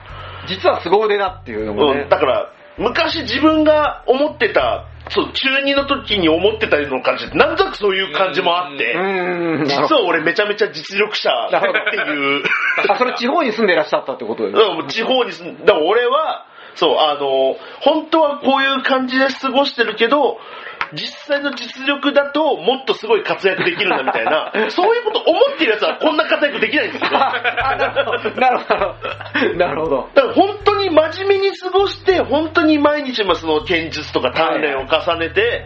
[0.46, 2.02] 実は凄腕だっていうのもね。
[2.02, 12.42] うん、だから昔自分が思ってた、そう中二の時に思ってたような感じで、なんとなくそういう感じもあって、うーん、な実るほは俺めちゃめちゃ実力者っていう。
[12.86, 12.94] ど。
[12.94, 14.62] あ、それ地方に住んでいらっしゃったってことですね。
[14.80, 20.38] うん、地方に住んだから俺は、そう、あの、本当はこういう感じで過ごしてるけど、
[20.94, 27.10] 実際の実力だともっとすごい活躍できるんだみたいな、 そういうこと思ってるやつはこんな活躍できないんですよ。
[27.18, 28.40] なるほど。
[28.40, 29.56] なるほど。
[29.56, 30.02] なるほど。
[30.02, 35.64] から本当に真面目に過ごして、本当に毎日もその剣術とか鍛錬を重ねて、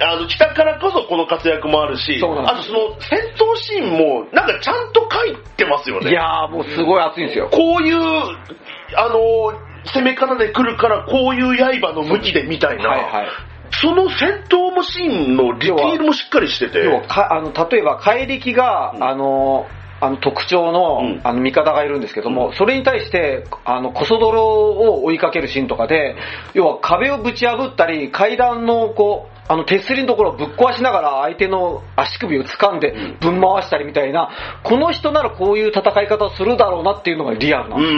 [0.00, 6.10] あの、来たからこそこの活躍もあるし、あとその戦闘シーンもなんかちゃんと書いてますよね。
[6.10, 7.48] いやーもうすごい熱いんですよ。
[7.50, 7.98] こういう、
[8.96, 13.28] あの、攻め方で来るから、こういう刃の向きでみたいな、はいはい。
[13.72, 19.04] その戦闘もシーンのディティールもしっかりしてて、要はかあの例えば怪力が、うん。
[19.04, 19.66] あの
[20.00, 21.20] あの特徴の,、うん。
[21.24, 22.52] あの味方がいるんですけども、うん。
[22.54, 26.14] それに対してあのコソ泥を追いかけるシーンとかで
[26.54, 34.28] 要は壁をぶち破ったり階段のこうあの手すりのところをぶっ壊しながら相手の足首を掴んでぶん回したりみたいな、
[34.62, 37.88] この人ならこういう戦い方をするだろうなっていうのがリアルなんうで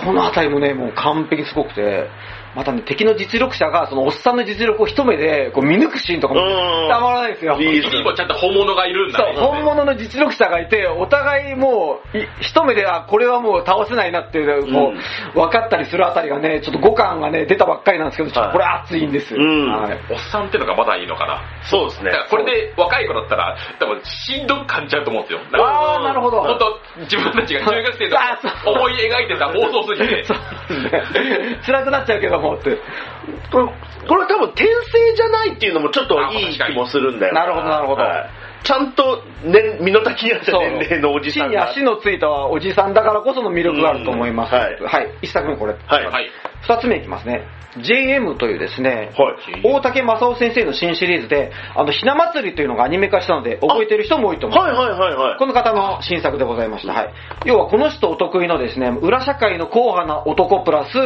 [0.00, 0.04] す。
[0.06, 2.08] この辺りもね、もう完璧すごくて、
[2.54, 7.58] またね、敵の実力者が、そのおっさんの実力を一目でこう見抜くシーンとかもうんたまらないですよ。
[7.60, 9.40] いい次もちゃんと本物がいるんだそうね。
[9.40, 14.92] 本物の実力者がいて、お互いもう、い一目で、あ、これはもう倒せないなっていう、こ
[15.34, 19.40] う、分かったりするあたりがね、ちょっと五感がね、出たばっかりなんですけど、ちょっとこれ熱いんですよ。
[19.42, 21.42] うんはいおっさんってのがまだいいのかな。
[21.62, 22.30] そうですねだから。
[22.30, 25.64] これで若い子だったら、多分しんどく感じちゃうと思うんですよ。
[25.64, 26.42] あー、なるほど。
[26.42, 30.24] 本当自分たちが中学生の思い描いてた妄想すぎて。
[30.28, 31.58] そうですね。
[31.66, 32.78] 辛くなっちゃうけどもって。
[33.50, 33.66] これ
[34.08, 38.30] これは多分転生じゃないっていうのもちょっといい気もするんだよなるほどなるほどはい
[38.64, 41.66] ちゃんと、ね、身の丈に合った年齢のおじさんが。
[41.72, 44.54] 地に足のついたおじさんだからこその魅力があると思います。
[44.54, 45.18] うんはいはい。
[45.20, 45.74] 一作目これ。
[45.86, 46.06] はい。
[46.06, 46.30] はい。
[46.66, 47.46] 二つ目いきますね。
[47.78, 49.62] JM というですね、はい。
[49.64, 54.74] 大竹正夫先生の新シリーズで、あの、ひな祭りというのがアニメ化したので、覚えてる人も多いと思います。
[54.74, 55.38] はいはいはいはい。
[55.38, 56.92] この方の新作でございました。
[56.92, 57.12] はい。
[57.46, 60.96] 要はこの人お得意のですね、裏社会の硬派な男プラス、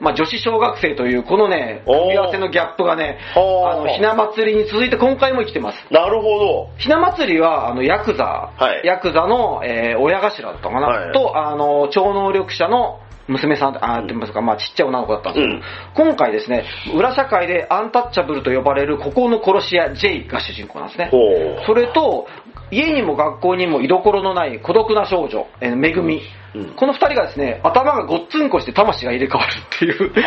[0.00, 5.86] まあ女子小学生というこのね、組み合わせのギャップがね、あの、ひな祭りに続いて今回も生きてます。
[5.90, 6.70] なるほど。
[6.78, 15.62] ひな祭りは、あの、ヤクザ、はいヤクザの、えー親頭だったかな、はいと、あの、超能力者の娘さん、あー、って言いますか、まあちっちゃい女の子だったんですけど、うん
[15.94, 16.64] 今回ですね、
[16.94, 21.10] 裏社会でアンタッチャブルと呼ばれる孤高の殺し屋 J が主人公なんですね。
[21.66, 22.26] それと、
[22.70, 26.22] 家にも学校にも居所のない孤独な少女、えーめぐみ。
[26.54, 30.22] うんこの二人がですね、頭がごっつんこして魂が入れ替わるっていう、どこ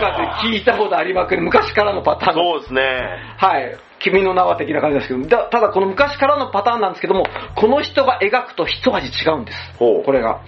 [0.00, 2.82] かで聞いたことありまくる昔からのパターンそうですね。
[3.36, 3.76] はい。
[4.00, 9.58] 君の名は的な感じですけど、だただこの昔からのパターンなんですけども、この人が描くと一味違うんです。
[9.78, 10.40] これが。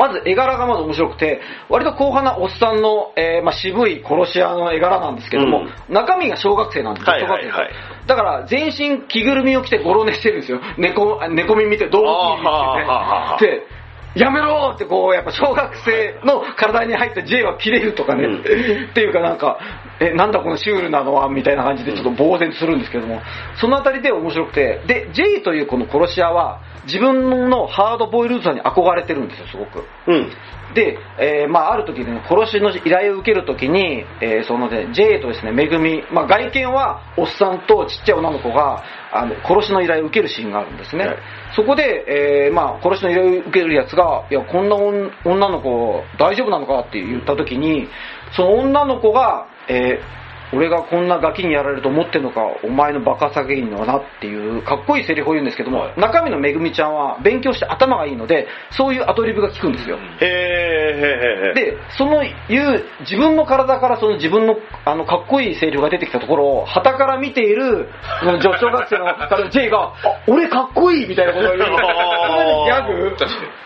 [0.00, 7.44] まず絵柄がまず面白くて、割と硬派なおっさんの、えーまあ、渋い殺し屋の絵柄なんですけども、中身が小学生なんですよ、はいはいはい。
[7.44, 7.68] 小学
[8.00, 10.60] 生だから全身着ぐるみを着てゴロ寝してるんですよ。
[10.78, 13.52] 猫、猫耳見て動物耳あー着てて。
[13.52, 13.79] で、
[14.14, 18.40] やめろってこう、やっぱ小学生の体に入った J は切れるとかね、うん。
[18.90, 19.58] っていうかなんか、
[20.00, 23.20] え、なんだこのシュールなのはみたいな感じでちょっと呆然とするんですけども、
[23.60, 29.84] そのあたりで面白くて、で、J というこの殺し屋は、自分のハードボイルドさに憧れてるんですよ、すごく。
[30.08, 30.32] うん。
[30.74, 41.06] で、えーまあ、ある時ね、殺しの依頼を受ける時に、えーそのね、J とですね、めぐみ、まあ、外見はおっさんとちっちゃい女の子が、あの、殺しの依頼を受けるシーンがあるんですね。
[41.06, 41.16] はい
[41.56, 47.88] そこで、えーまあ、殺しの依頼を受けるやつが、いや、こんな女女の子大丈夫なのかって言った時に、
[48.36, 50.19] その女の子が、えー
[50.52, 59.96] 俺がこんなガキにやられると思ってんのか、お前のバカさげいのはなっていう、かっこいいセリフを言うんですけども、中身のめぐみちゃんは勉強して頭がいいので、そういうアドリブが効くんですよ。
[60.20, 61.72] へえ、へえ。
[61.72, 67.88] で、その言う、自分の体からその自分のあのかっこいいセリフが出てきたところを、旗から見ている、
[68.22, 69.94] 女小学生の J が、あ、
[70.26, 71.62] 俺かっこいいみたいなことを言う。
[71.62, 71.82] それで
[72.64, 73.16] ギャグ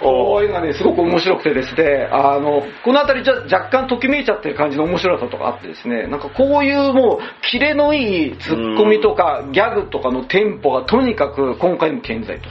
[0.00, 7.18] こういうのがね、すごく面白くてですね、あの、このあたりじゃ若干ときめいちゃってる感じの面白さとかあってですね、なんかこういうもう、
[7.50, 12.48] キレのいいツッコミとか、ギャグとかのテンポがとにかく今回も健在と。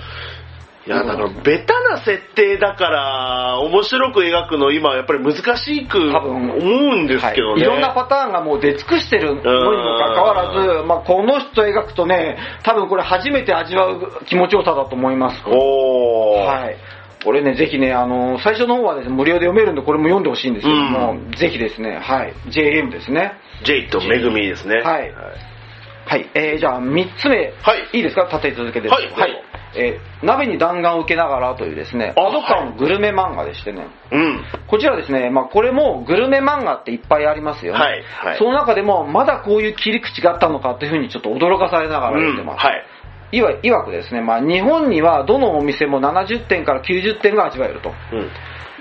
[0.86, 7.52] いや、だから、ベタな設定だから、面白く描くの今、やっぱり難しく多分思うんですけどね。
[7.54, 15.42] はい、いろんなパターンがもう出尽くしてるのにもかかわらず、まあ、この人描くとね、多分これ初めて味わう気持ちよさだと思います。
[15.48, 16.44] おー。
[16.44, 16.76] はい。
[17.24, 23.40] これね、ぜひね、あの、最初の方はですね、無料で読めるんで、これも読んでほしいんですけども、ぜひですね、はい、JM ですね。
[23.64, 24.82] ジェイとめぐみですね。
[24.82, 25.11] はい
[26.05, 28.28] はい、えー、じゃあ3つ目、はいいいですか？
[28.30, 28.89] 立て続けで。
[28.89, 29.09] はい
[29.76, 34.41] えー鍋に弾丸を受けながらというですね、あアドカングルメ漫画でしてね、うん。
[34.68, 37.80] こちらですね、まあこれもグルメ漫画っていっぱいありますよね。
[37.80, 42.66] はいはいその中でも、まだこういう切り口があったのかっていうふうにちょっと驚かされながら読んでます。
[42.66, 42.86] はい。
[43.34, 47.89] いわいわくですね、まあ日本にはどのお店も70点から90点が味わえると。
[47.89, 48.30] うん。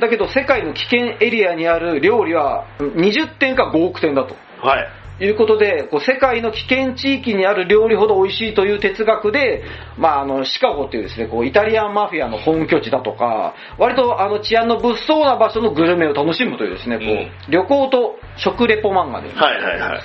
[0.00, 4.36] だけど世界の危険エリアにある料理は20点か5億点だと。
[4.62, 5.02] はい。
[5.20, 9.62] いうことで、こう世界の危険地域にある料理ほど美味しいという哲学で、
[9.98, 20.02] まあ、あのシカゴというですね、こうイタリアンマフィアの本拠地だとか、割とあの治安の物騒な場所のグルメを楽しむというですね、こううん旅行と食レポ漫画で、はいはいはい。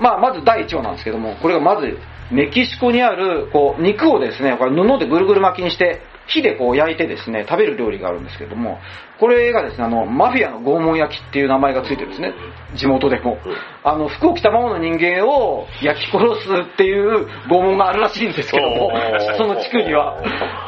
[0.00, 1.96] まあ、まず第1話なんですけども、これがまず
[2.30, 8.78] メキシコにあるこう肉をですね、これ布でぐるぐる巻きにして、火でこう焼いてですね、食べる料理があるんですけども、
[9.18, 12.34] これがですね、あの、マフィアの拷問焼きっていう名前がついてるんですね、
[12.74, 13.38] 地元でも。
[13.84, 18.92] あの、服を着たままの人間を焼き殺すっていう 拷問があるらしいんですけども
[19.36, 20.16] その地区には。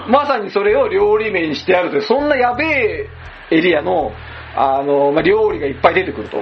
[0.08, 3.08] まさにそれを料理名にしてあるという、そんなやべえ
[3.50, 4.12] エリアの、
[4.54, 6.38] あの、まあ、料理がいっぱい出てくると。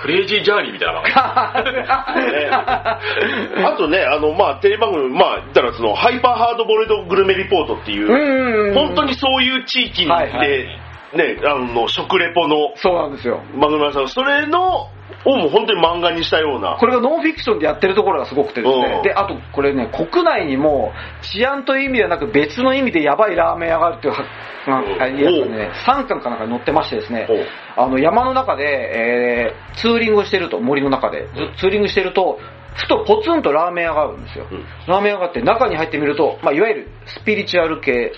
[0.00, 1.02] クレイジージャーニーみたいな。
[1.02, 12.72] ねあとね、あの、まあ、テレビ番組、まあ、言ったらその、ハイパーハードボイルドグルメリポートっていう、うん本当にそういう地域で、はいはいね、あの、食レポの。
[12.76, 13.42] そうなんですよ。
[13.60, 14.88] 番組なんそれの、
[15.24, 16.76] をもう本当に漫画にしたような。
[16.78, 18.82] これがノンフィクションでやってるところがすごくてですうん。
[18.82, 20.92] ねで、あとこれね、国内にも
[21.22, 24.24] 治安という意味ではなく別の意味でやばいラーメン屋があるっていうは
[24.66, 25.02] うん。
[25.02, 27.28] あやつがね、3巻かなんかに載ってましてですね。
[27.76, 32.38] あの山の中で、えーツーリングをしてると、森の中で、ずツーリングしてると、
[32.74, 34.46] ふとポツンとラーメン屋があるんですよ。
[34.50, 34.64] うん。
[34.86, 38.12] ラーメン屋があって中に入ってみると、まあ、いわゆるスピリチュアル系、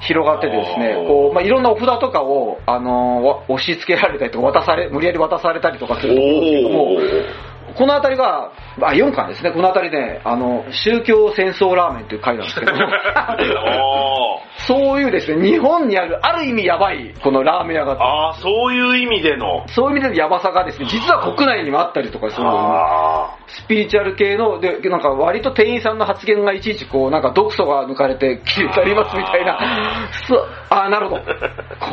[0.00, 9.52] 広がっててですねこう、まあ、いろんなお札とかを、あのーわ押し付けられたりとか、渡され、無理やり渡されたりとかすると思うんですけどもこの辺りが、あ、4巻ですね。
[9.52, 12.72] この辺りで、あの、宗教戦争ラーメンという回なんですけど
[14.68, 19.66] そういうですね、日本にある、ある意味やばい、このラーメン屋がー、あー、そういう意味での。
[19.68, 29.58] そういう意味でのやばさがですね、実は国内にもあったりとかするあスピリチュアル系の、で、なんか割と店員さんの発言がいちいちこう、なんか毒素が抜かれて消えてありますみたいな。
[30.28, 31.22] そう、ああ、なるほど。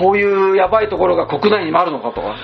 [0.01, 2.35] こういうやばいところが国内にもあるのかとか。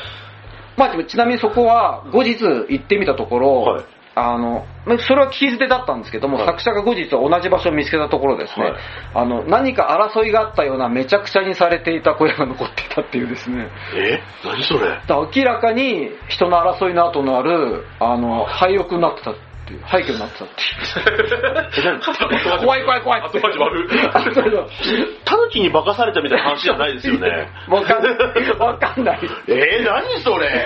[0.78, 3.84] まあちなみにそこは後日行ってみたところ、はい
[4.14, 8.76] あの、まあそれは聞き捨てだったんですけども、はい作者が後日同じ場所を見つけたところですね、はい
[9.16, 13.70] あの、何か争いがあったようなめちゃくちゃにされていた小屋が残っていたっていうですね。
[13.94, 14.22] ーえ？
[14.44, 15.02] 何それ？
[15.08, 19.36] 明らかに人の争いの後のある、あの、廃屋になってたっ
[19.68, 22.00] ていう、廃墟になってたっていう。
[22.60, 23.40] 怖い怖い怖いって。
[23.40, 23.50] 後
[25.24, 27.48] タヌキに化かされたみたいな話じゃないですよね。
[27.70, 28.18] わかんない。
[28.60, 29.20] わかんない。
[29.48, 29.80] え？
[29.82, 30.66] ー、何それ？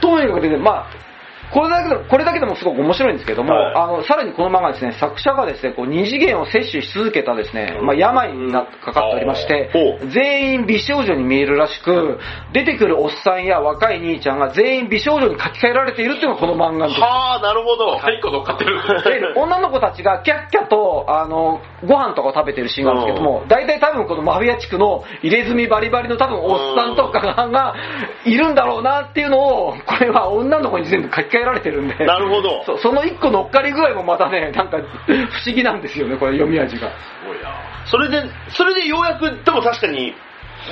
[0.00, 1.11] とにかくね、まあ、
[1.52, 3.74] これだけでも、これだけでもすごく面白いんですけども、はい。
[3.74, 9.70] あの、さらにこの漫画ですね、作者がですね、こう、二次元を摂取し続けたですね、まあ、病になかかっておりまして
[10.12, 12.18] 全員美少女に見えるらしく、
[12.52, 17.96] 出てくるおっさんや若い兄ちゃんが全員美少女に書き換えられているっていうのがこの漫画のはあ、なるほど。
[17.96, 18.80] はい、こ乗っかってる。
[19.04, 27.74] で女の子たちがキャッキャとあのご飯とかを食べてるシーンがあるんですけども、大体多分このマフィア地区の入れ墨バリバリの多分おっさんとかが
[28.24, 32.64] いるんだろうなっていうのを、これは女の子に全部書き換えられてるんで、なるほど。
[32.64, 35.12] そうその一個乗っかり具合もまたね、なんか不
[35.46, 36.92] 思議なんですよね、これ読み味が。
[37.86, 40.14] それで、それでようやく、でも確かに、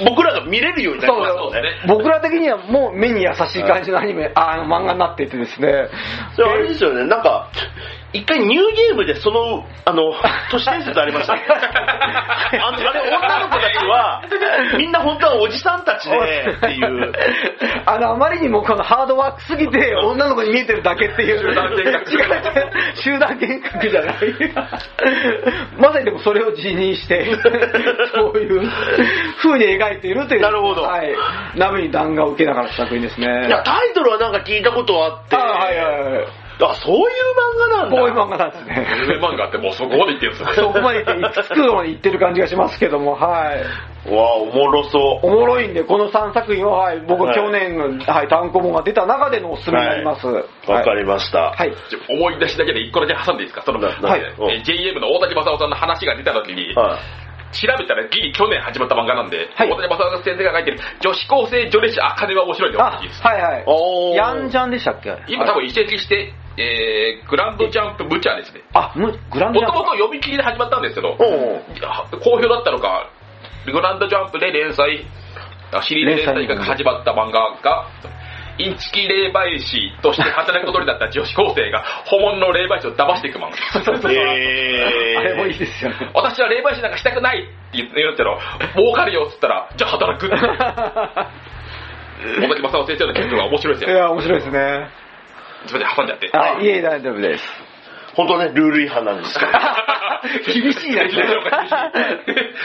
[0.07, 1.63] 僕らが見れるようになりますそうよね。
[1.89, 5.89] 僕ら的にはもう目に優しい感じのアニメ、あの漫画になっていてですね。
[6.37, 7.51] それあれですよね、なんか、
[8.13, 10.13] 一回ニューゲームでその、あの、
[10.51, 11.43] 都市伝説ありましたね。
[11.47, 14.23] あの、あれ女の子たちは、
[14.77, 17.13] みんな本当はおじさんたちで、っていう。
[17.87, 21.39] あの、あまりにもこのハードワークすぎて、女の子に見えてるだけっていう。
[21.39, 22.11] 集団幻覚
[22.97, 24.15] 集団幻覚じゃない。
[25.79, 27.25] まさにでもそれを辞任して、
[28.15, 28.71] そういう
[29.43, 30.41] 風に描いているという。
[30.41, 31.15] なるほどはい。
[31.55, 33.47] 鍋に弾丸を受けながらの作品ですね。
[33.47, 36.40] いや、タイトルはなんか聞いたことはあって、あはいはいはい。
[36.67, 37.97] あ、そういう漫画なんだ。
[37.97, 38.87] こういう漫画なんですね。
[38.91, 40.53] アニメ漫画ってもうそこまで言ってるんですね。
[40.55, 43.61] そこまで行って、つくのに行ってる感じがしますけども、はい。
[44.15, 45.27] わあ、おもろそう。
[45.27, 50.27] おもろいんで、この3作品は、はい、僕、はい去年、はい、単行本が出た中でのおすすめになります。
[50.27, 50.43] わ
[50.83, 51.53] かりりました。
[51.53, 51.73] はい。
[52.09, 53.63] 思い出しだけで一個だけ挟んでいいですか？
[53.65, 57.01] その、なはいえー JM の大竹正夫さんの話が出た時に、はい
[57.53, 63.23] 調べたらギリ去年始まった漫画なんで、はい大竹正夫先生が書いてる女子高生女子あかねは面白いんであ、大きいです。
[63.23, 63.65] はいはい。
[63.67, 65.19] おーヤンジャンでしたっけ？
[65.27, 68.61] 今多分移籍して、えー、グランドジャンプブチャーですね。
[68.75, 71.65] あ、むグランドもとジャンプもと読み切りで始まったんですけど、おう
[72.21, 73.09] 好評だったのか、
[73.65, 75.07] グランドジャンプで連載、
[75.73, 77.89] あシリーズ連載が始まった漫画が、
[78.59, 83.57] インチキ霊媒師として働くことになった女子高生が本物の霊媒師を騙していく漫画。
[84.13, 86.11] えー、あれもいいですよね。
[86.13, 88.39] 私は霊媒師なんかしたくないって言ってるけど、
[88.77, 90.37] 儲かるよっつったら、じゃあ働くって。
[92.21, 93.97] 大竹正夫先生の結論が面白いですよ。
[93.97, 94.89] いや、面白いですね。
[95.67, 96.31] すみません、挟んじゃって。
[96.33, 97.45] あ、いえ、大丈夫です。
[98.15, 99.53] 本当はね、ルール違反なんですけど。
[100.53, 101.03] 厳しいな、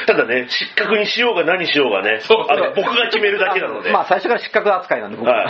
[0.07, 3.91] ただね、失格にしようが何しようがね、そうあの僕が決めるだけなので。
[3.91, 5.47] まあ、最初から失格扱いなんで、僕はい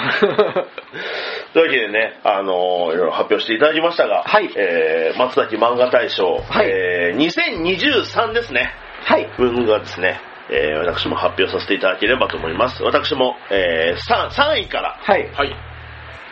[1.54, 8.74] というわけでね、あのーいろいろ発表していただきましたが、はいえー、松崎漫画大賞、はいえー、2023ですね、
[9.06, 9.28] はい。
[9.38, 10.20] 分がですね、
[10.50, 12.84] えー、私も発表させていただければと思います。
[12.84, 15.32] 私も、えー、3, 3位からはい。
[15.32, 15.75] はい。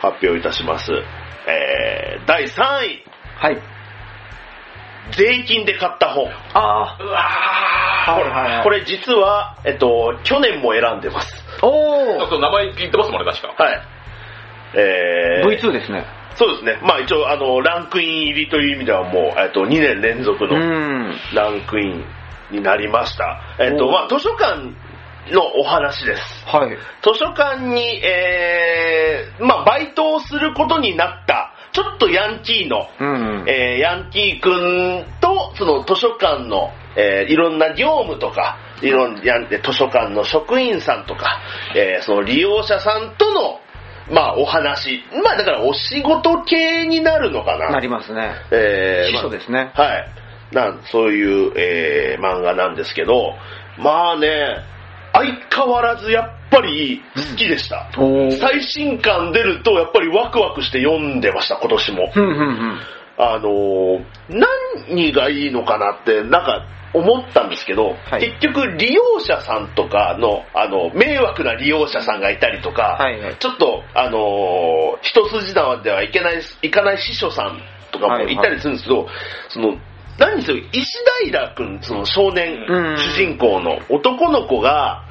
[0.04, 0.91] 発表いたします。
[1.47, 3.04] えー、第3位、
[3.39, 3.58] はい。
[5.16, 6.30] 税金で買った本。
[6.54, 11.34] あうわはいはいはいこれ実は、えっと、去年も選んでます。
[11.62, 11.66] ー。
[11.66, 12.30] おー。
[12.30, 13.64] そう名前聞いてますもんね、確か。
[13.64, 13.82] はい。
[14.76, 16.06] えー、V2 ですね。
[16.36, 16.80] そうですね。
[16.84, 21.16] まあ一応、あの、ランクイン入りという意味ではもう、えっと、2年連続うのん。
[21.34, 22.04] ランクイン
[22.51, 23.39] になりました。
[23.60, 24.74] えっと、まあ図書館
[25.32, 26.21] のお話です。
[26.45, 26.69] はい。
[27.01, 33.45] 図書館に、えー、まあバイトをすることになった、ちょっとヤンキーの、うん。
[33.47, 39.21] えーヤンキーくんと、その図書館の、えーいろんな業務とか、いろんな
[39.63, 41.41] 図書館の職員さんとか、
[41.76, 43.59] えーその利用者さんとの、
[44.11, 45.03] まあお話。
[45.24, 47.69] まあだからお仕事系になるのかな。
[47.69, 48.34] なりますね。
[48.51, 49.71] えー秘書ですね。
[49.74, 50.09] はい。
[50.51, 53.34] なんそういう、えー漫画なんですけど、
[53.80, 54.57] まあね、
[55.14, 57.89] 相変わらずやっぱり好きでした。
[57.97, 58.32] おー。
[58.39, 62.11] 最新刊出るとやっぱりワクワクして読んでました、今年も。
[62.11, 62.80] ふんふんふん。
[63.18, 64.05] あのー
[64.88, 77.59] 何がいいのかなって、なんか思ったんですけど、はい結局利用者さんとかの、あの、迷惑な利用者さんがいたりとか、はいはいちょっと、あのー一筋縄ではいけない、いかない司書さん
[77.91, 79.07] とかもいたりするんですけど、
[79.49, 79.78] その、
[80.18, 80.86] 何ですよ、石
[81.26, 85.03] 平くん、その少年、うん主人公の男の子が、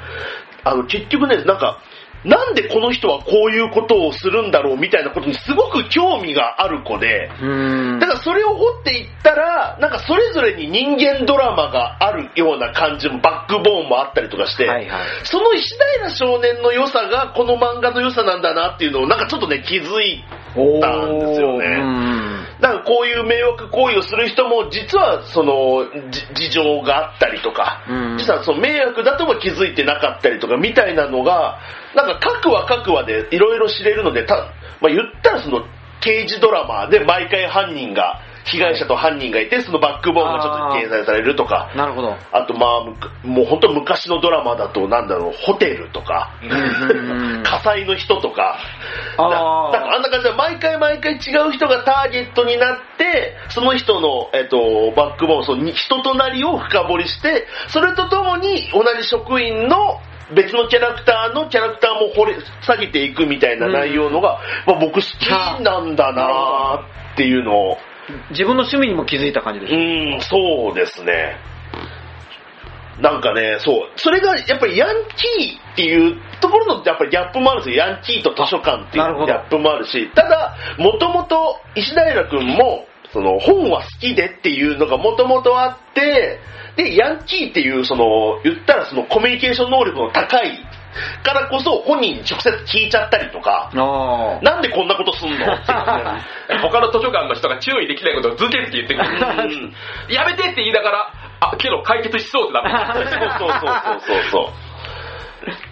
[0.64, 1.78] あの、結局ね、なんか、
[2.24, 7.98] なんでこの人はこういうことをするんだろうみたいなことにすごく興味がある子で、うん。
[7.98, 15.00] だからそれを掘っていったら、なんかそれぞれに人間ドラマがあるような感じも、バックボーンもあったりとかして、はいはい。
[15.24, 20.22] その石平少年の良さがこの漫画の良さなんだなっていうのをなんかちょっとね気づい
[20.55, 21.91] おたんですよねうん。
[22.62, 28.18] なんかこういう迷惑行為をする人も実はそのじ事情があったりとか、うん。
[28.18, 31.58] 実はその迷惑だとも気づいてなかったりとかみたいなのが
[31.96, 34.36] なんか各話各話でいろいろ知れるのでた、
[34.80, 35.66] まあ、言ったらその
[36.00, 41.72] 刑事ドラマで毎回犯人が被害者と犯人がいてそのバックボーンがちょっと掲載されるとか。
[41.76, 42.16] なるほど。
[42.32, 46.30] あとまあもう本当昔のドラマだとなんだろうホテルとか。
[46.43, 48.59] うん火災の人とか。
[49.16, 49.72] あー。
[49.72, 51.16] ななんかあんな感じで毎回毎回違
[51.49, 60.01] う人がターゲットになってその人の、えっとバックボーンその人となりを深掘りしてそれとともに同じ職員の
[60.34, 65.28] 別のキャラクターのキャラクターも掘り下げていくみたいな内容のが、まあ、僕好き
[65.62, 67.76] なんだなっていうのを
[68.30, 69.74] 自分の趣味にも気づいた感じでうす。
[69.74, 71.36] ーん、そうですね。
[73.00, 73.90] なんかね、そう。
[73.96, 77.84] それがやっぱりヤンキーっていうところのやっぱりギャップもあるんですよ。
[77.84, 86.40] ヤンキーと図書館っていうギャップもあるし、ただ、もともと石平くんも、その本は好きでっていうのがもともとあって、
[86.76, 90.58] で、ヤンキーっていう、その、言ったらそのコミュニケーション能力の高い
[91.22, 93.70] からこそ本人に直接聞いちゃったりとか。
[94.43, 95.72] なんでこんなことすんのって
[96.62, 99.09] 他の図書館の人が注意できないことをずけって言ってくる。
[99.09, 99.74] うん
[100.09, 103.07] やめてって言いながら、あ、けど解決しそうってなる。
[103.38, 104.72] そうそうそうそうそう。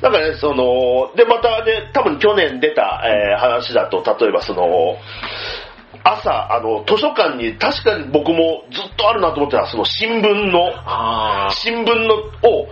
[0.02, 4.96] なんかね、その、で、またね、多分去年出た、えー話だと、例えばその、
[6.02, 10.72] 朝、あの、図書館に確かに僕もずっとあるなと思ってたその新聞の、
[11.50, 12.68] 新聞のを、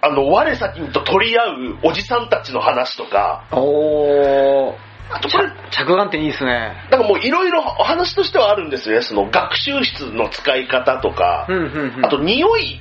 [0.00, 4.74] あの、我先にと取り合うおじさんたちの話とか、おー。
[5.08, 6.72] あとこれ、着眼点いいですね。
[6.90, 9.02] なんかもういろいろお話としてはあるんですよね。
[9.02, 12.04] その学習室の使い方とか、うんうんうん。
[12.04, 12.80] あと匂い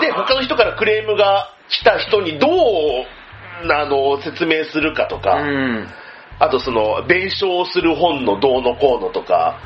[0.00, 2.52] で他の人からクレームが来た人にどう
[3.72, 5.86] あの説明するかとか、うん。
[6.40, 9.60] あとその弁償する本のどうのこうのとか、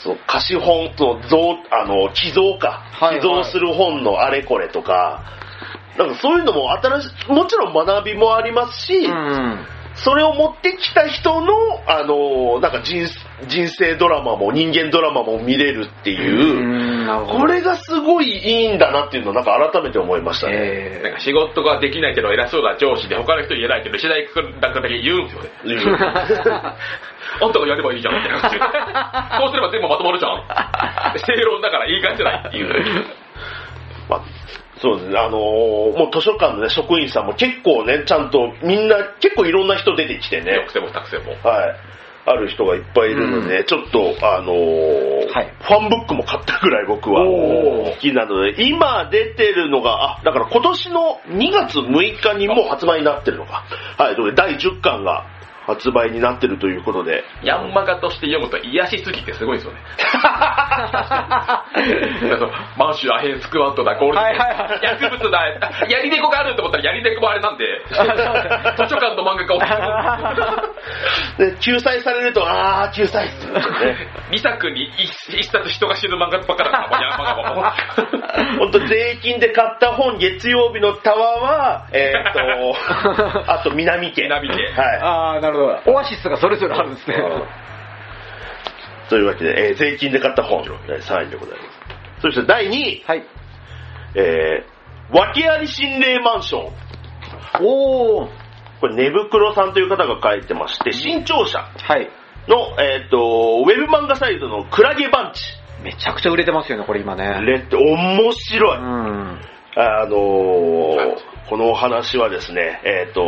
[0.00, 5.24] その貸本と造あの寄贈か、はいはい寄贈する本のあれこれとか、
[5.98, 9.66] なんかそういうのも新しい、もちろん学びもありますし、うん。
[9.96, 11.52] それを持ってきた人の、
[11.86, 13.06] あの、なんか人
[13.46, 17.06] 人生ドラマも人間ドラマも見れるっていう。
[17.28, 20.54] これがすごいいいんだなっていうのをなんか改めて思いましたね。
[20.56, 24.26] えなんか仕事ができないけど偉そうな上司で他の人に言えないけど、次第
[24.60, 25.50] だけだけ言うんですよね。
[27.40, 28.58] あんたがやればいいじゃんって話。
[29.38, 30.42] そうすれば全部まとまるじゃん。
[31.18, 33.23] 正論だから言い返せないっていう。
[34.08, 34.24] まあ
[34.80, 40.52] そうですね、あのーもう図書館のね、職員さんも結構ね、ちゃんとみんな、結構いろんな人出てきてね。
[40.52, 41.32] よく、てもたくせも。
[41.42, 41.76] はい。
[42.26, 45.54] ある人がいっぱいいるので、ちょっと、あのーはい。
[45.60, 53.64] ファンブックも買ったぐらい僕は好きなので、今出てるのが、あ、だから今年の2月6日にもう発売になってるのか。
[53.96, 55.26] はい、第10巻が
[55.66, 59.80] 発売になってるということで、ヤンマガとして読むと癒しすぎてすごいですよね。
[62.76, 65.46] マンシュアヘンスクワットだ、ゴールド、はいはいはい薬物だ、
[65.88, 69.58] やり猫があると思ったらやり猫もあれなんで、 図書館の漫画家を
[71.38, 73.62] で救済されると、あー、救済っすよね。
[74.30, 74.90] 2作に
[75.30, 77.64] 1, 冊人が死ぬ漫画ばっかだから、 ヤンマガはもう。
[78.58, 84.24] 本当税金で買った本、月曜日のタワーは、えっ、と、あと南家。
[84.24, 85.00] 南家はい。
[85.00, 85.53] ああ、なるほど。
[85.56, 87.16] オアシスがそれぞれあるんですね。
[89.08, 92.22] というわけで、えー税金で買った本、第3位でございます。
[92.22, 93.24] そして第2位、はい。
[94.16, 96.72] えー、訳あり心霊マンション。
[97.60, 98.28] おー。
[98.80, 102.10] これ、寝袋さんという方が書いてまして、新潮社はい。
[102.48, 105.40] の、えっ、と、ウェブ漫画サイトのクラゲバンチ。
[105.82, 107.40] めちゃくちゃ売れてますよね、これ今ね。
[107.42, 108.78] レって面白い。
[108.78, 109.40] うん。
[109.76, 113.20] あのーこのお話はですね、えっ、と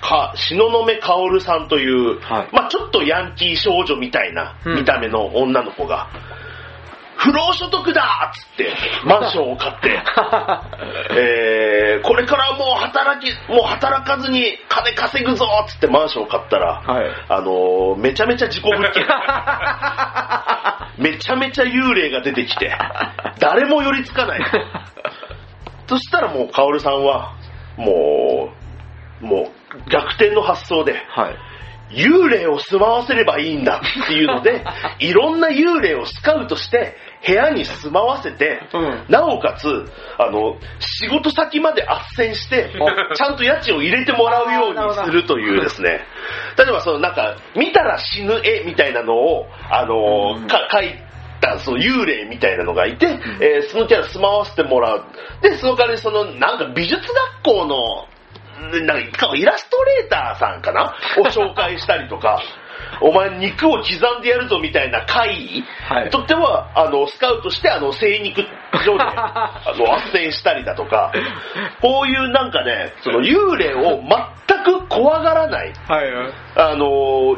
[0.00, 6.08] か、東雲薫さんという、はいまあちょっとヤンキー少女みたいなうん見た目の女の子が、
[7.18, 8.72] 不労所得だっつって、
[9.04, 9.90] マンションを買って、
[11.18, 19.04] えー、これからもう働き、もう働かずに金稼ぐぞっつってマンションを買ったら、はいあのーめちゃめちゃ事故物件。
[20.98, 22.72] めちゃめちゃ幽霊が出てきて、
[23.40, 24.40] 誰も寄りつかない。
[25.88, 27.32] そしたらもう、カオルさんは、
[27.76, 28.50] も
[29.22, 29.57] う、もう、
[29.90, 31.36] 逆転の発想で、はい。
[31.90, 34.62] 幽霊を住まわせればいいんだっていうので、
[35.00, 36.96] いろんな幽霊をスカウトして、
[37.26, 39.04] 部屋に住まわせて、うん。
[39.08, 42.00] なおかつ、あの、仕事先まで斡
[42.30, 42.70] 旋して、
[43.14, 46.04] ちゃんと家賃を入れてもらうようにするというですね、
[46.58, 50.46] 例えばそのなんか、見たら死ぬ絵みたいなのを、あの、うん。
[50.46, 50.94] か描い
[51.40, 55.04] たその幽霊みたいなのがいて、えーそのキャラ住まわせてもらう。
[55.42, 57.00] で、その代わりその、なんか美術
[57.42, 58.06] 学校の、
[58.84, 60.94] なんかイラストレーターさんかな？
[61.18, 62.42] を紹介したりとか、
[63.00, 65.36] お前肉を刻んでやるぞみたいな会？
[65.36, 66.10] 議はい。
[66.10, 68.42] とっては、あの、スカウトして、あの、精肉
[68.84, 71.12] 所で、 あの、斡旋したりだとか、
[71.80, 76.10] こういうなんかね、その幽霊を全く怖がらない、はい。
[76.56, 76.86] あの、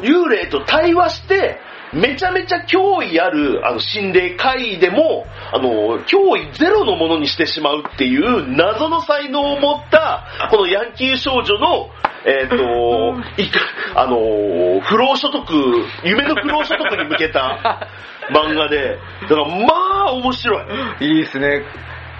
[0.01, 1.59] 幽霊と対話して、
[1.93, 11.89] めちゃめちゃ脅威ある、あの、心霊会でも、あの、脅威ゼロのものにしてしまうっていう謎の才能を持った、このヤンキー少女の、
[12.25, 12.55] えっ、と、
[13.41, 13.59] いか、
[13.95, 15.43] あの、不労所得、
[16.03, 17.87] 夢の不労所得に向けた
[18.31, 19.73] 漫画で、だからま
[20.07, 20.61] あ面白
[21.01, 21.05] い。
[21.07, 21.63] いいですね。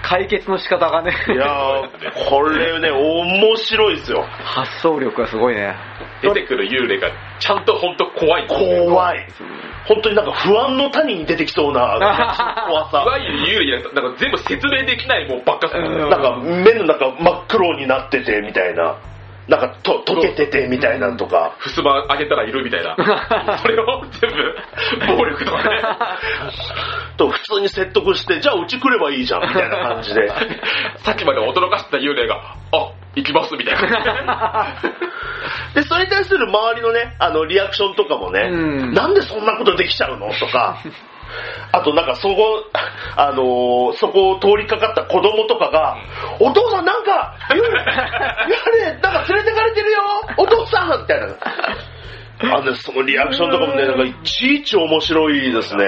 [0.04, 1.12] 解決の仕方がね。
[1.28, 4.24] いやー、これね、面白いですよ。
[4.44, 5.76] 発想力がすごいね。
[6.22, 7.10] 出てくる幽霊が
[7.40, 8.48] ちゃんと本当怖い。
[8.48, 9.28] 怖い。
[9.88, 11.98] 本当になんか不安の谷に出てきそうな
[12.70, 13.04] 怖さ。
[13.04, 18.96] いわゆる幽霊じゃななんか全部説明できないもんばっかなんか目の中真っ黒になっててみたいな。
[19.48, 22.96] なんかと溶けててみたいなのとか、ふすま上げたらいるみたいな。
[23.62, 25.82] それを全部、暴力とかね。
[27.18, 30.30] と普通に説得して、じゃあうち来ればいいじゃんみたいな感じで。
[31.04, 32.36] さっきまで驚かしてた幽霊が、
[32.72, 34.68] あ、行きますみたいな。
[35.74, 40.78] で、それに対する周りのね、あの、リアクションとかもね、うんなんでそんなことできちゃうのとか、
[41.72, 42.66] あとなんかそこ、
[43.16, 45.98] あのーそこを通りかかった子供とかが、
[46.40, 50.00] お父さんなんか、 やれ、なんか連れてかれてるよ
[50.38, 51.28] お父さんみたいな。
[52.56, 55.86] あのね、そのリアクションとかもね、なんかいちいち面白いですね。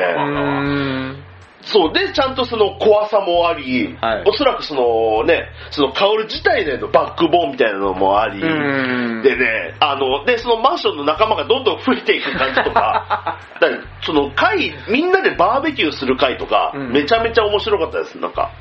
[1.63, 1.67] うん。
[1.67, 1.93] そう。
[1.93, 18.51] で、ちゃんとその怖さもあり、はいおそらくそのね、その薫自体でのバックボーンみたいなのもあり、うんでね、あの、で、そのマンションの仲間がどんどん増えていく感じとか、 だからその会、みんなでバーベキューする会とか、うんめちゃめちゃ面白かったです、なんか。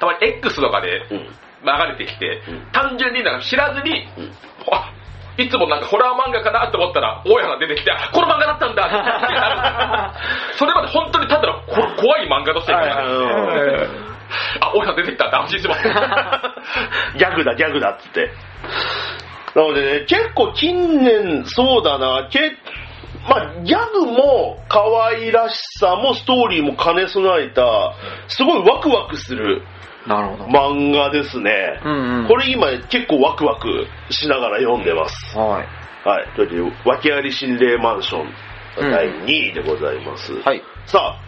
[0.00, 1.18] たまに X とかでうん。
[1.64, 4.32] 流れてきて、うん単純になんか知らずに、うん
[4.70, 4.90] あ
[5.36, 8.86] いつもなんかホラー漫画かなと思ったら、大家が出てきて、あこの漫画だったんだ。
[8.86, 8.88] っ
[10.52, 14.14] てそれまで本当にただのこ怖い漫画として、はいはい
[14.60, 15.26] あ、大家が出てきた。
[15.26, 15.88] って安心します。
[17.18, 18.30] ギャグだ、ギャグだっつって。
[19.54, 22.56] なのでね、結構近年、そうだな、け
[23.28, 27.94] まあ、ギャグも可愛らしさもストーリーも兼ね備えた、
[28.28, 29.62] すごいワクワクする
[30.06, 30.44] なるほど。
[30.46, 31.80] 漫画ですね。
[31.84, 35.36] うんうんこれ今結構ワクワクしながら読んでます。
[35.36, 36.08] はい。
[36.08, 36.28] はい。
[36.36, 38.32] というわけで、訳あり心霊マンション
[38.76, 40.32] 第2位でございます。
[40.34, 40.62] はい。
[40.86, 41.20] さあ、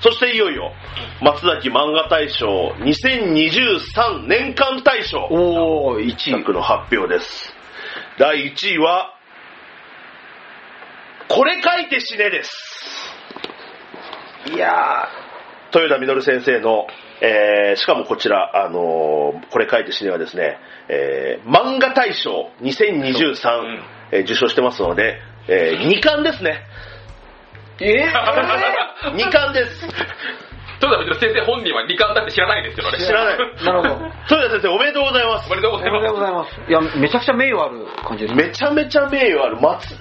[0.00, 0.72] そしていよいよ、
[1.22, 6.16] 松崎漫画大賞2023年間大賞おー、1位。
[6.40, 7.54] 作の発表です。
[8.18, 9.14] 第1位は、
[11.28, 13.14] これ書いて死ねです。
[14.54, 16.86] いやー、豊田実先生の、
[17.24, 23.48] えーしかもこちら、あのーこれ書いて死ねはですね、えー漫画大賞2023、
[24.12, 25.18] えー受賞してますので、
[25.48, 26.60] え2冠ですね。
[27.80, 28.06] え
[29.16, 29.86] 2 冠です。
[30.88, 32.98] 豊田先生本人は二冠だって知らないですよね。
[32.98, 33.38] 知らない。
[33.64, 34.06] なるほど。
[34.30, 35.56] 豊田先生おめでとうございますおめ。
[35.56, 36.06] でとうごおめでざいます。
[36.06, 36.60] とうございます。
[36.68, 38.34] いや、めちゃくちゃ名誉ある感じです。
[38.36, 39.94] めちゃめちゃ名誉ある松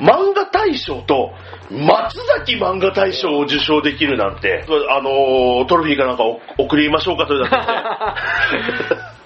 [0.00, 1.32] 漫画大賞と
[1.70, 7.56] 松崎漫画大賞を受賞できるなんて、あのートロフィーかなんかお送りましょうかというだけ
[8.94, 9.00] で。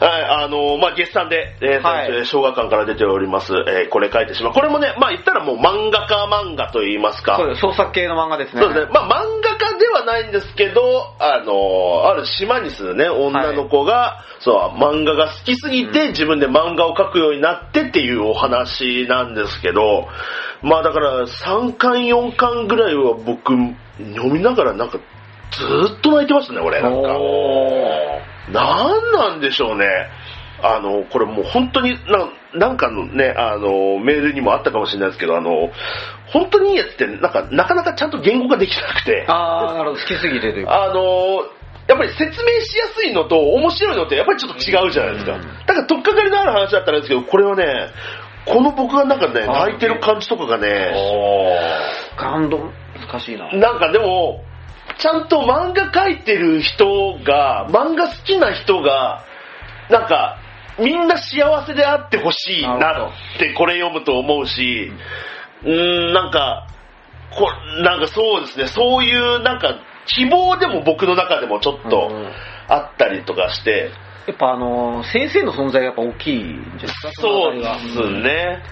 [0.00, 4.52] はい、あのーまあ、月産で、えーはい小学館から出ております、えーこれ書いてしまう。
[4.52, 7.36] これもね、まあ言ったらもう漫画家漫画と言いますか。
[7.36, 8.62] そうです創作系の漫画ですね。
[8.62, 8.92] そうですね。
[8.92, 20.08] まあ、漫画家ではないんですけど、あの、ある島に住むね、女の子が、そう、漫画が好きすぎて、自分で漫画を描くようになってっていうお話なんですけど、
[20.62, 23.54] まあだから、3巻、4巻ぐらいは僕、
[24.14, 24.98] 読みながらなんか、
[25.50, 26.82] ずーっと泣いてましたね、俺。
[26.82, 27.08] なんか。
[28.50, 29.86] なんなんでしょうね。
[30.62, 35.70] あの、これもう本当にな、なんかのね、あの、メールにもあったかもしれないですけど、あの、
[36.26, 40.00] 本当にいいやつって、なんか、なかなかちゃんと言語化できなくて、あー、なるほど。
[40.00, 40.84] 好きすぎてというか。
[40.84, 41.44] あの、
[41.86, 45.34] やっぱり説明しやすいのと面白いのってやっぱりちょっと違うじゃないですか。
[45.34, 47.64] うんだから、とっかかりのある話だったらですけど、これはね、
[48.46, 50.94] この僕がなんかね、あ泣いてる感じとかがね、
[52.16, 52.70] 感動、
[53.08, 53.50] 難しいな。
[53.52, 54.44] なんかでも、
[54.98, 59.24] ちゃんと漫画描いてる人が、漫画好きな人が、
[59.90, 60.38] なんか、
[60.78, 62.76] みんな幸せであってほしいな
[63.36, 64.90] ってこれ読むと思うし、
[65.64, 66.66] うーん、なんか、
[67.30, 67.50] こ
[67.82, 69.76] なんかそうですね、そういうなんか、
[70.06, 72.28] 希望でも僕の中でもちょっとうん
[72.68, 73.90] あったりとかして、
[74.26, 77.12] やっぱあのー先生の存在がやっぱ大きいんじゃないですか？
[77.22, 78.62] そうですがね。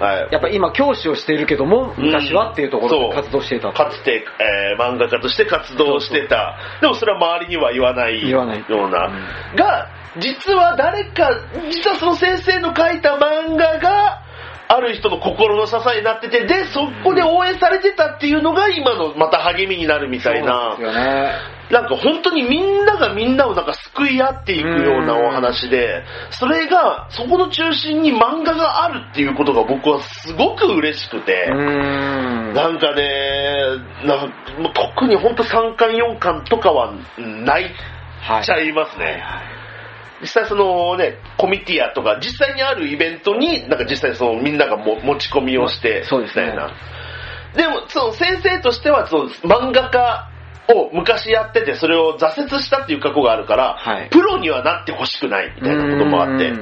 [0.00, 0.32] はい。
[0.32, 3.74] やっぱ今教師をしているけども、昔はっていうところで活動していたと。
[3.74, 6.56] かつて、えー漫画家として活動してた。
[6.80, 9.10] でもそれは周りには言わない言わないような。
[9.54, 11.30] が、実は誰か、
[11.70, 14.22] 実はその先生の描いた漫画が、
[14.72, 20.76] ある人の心の支えになってて、で、そこで応援されてたっていうのが今のまた励みになるみたいな。
[20.76, 21.59] そうですよね。
[21.70, 31.48] なんか本当にみんながみんなをなんか救い合っていくようなお話で、それが、そこの中心に漫画があるっていうことが僕はすごく嬉しくて。
[31.48, 34.28] なんかね、なん
[34.60, 37.70] もう特に本当3巻4巻とかは泣い
[38.22, 39.22] はいちゃいますね。
[40.20, 46.52] 実際そのね、コミティアとか実際にあるイベントになんか実際そのみんながも持ち込みをして、そうですね。
[47.56, 50.29] でも、その先生としてはその漫画家
[50.74, 54.08] を昔やっててそれを挫折したっていう過去があるから、はい。
[54.10, 56.52] プロにはなってほしくないみたいなこともあって。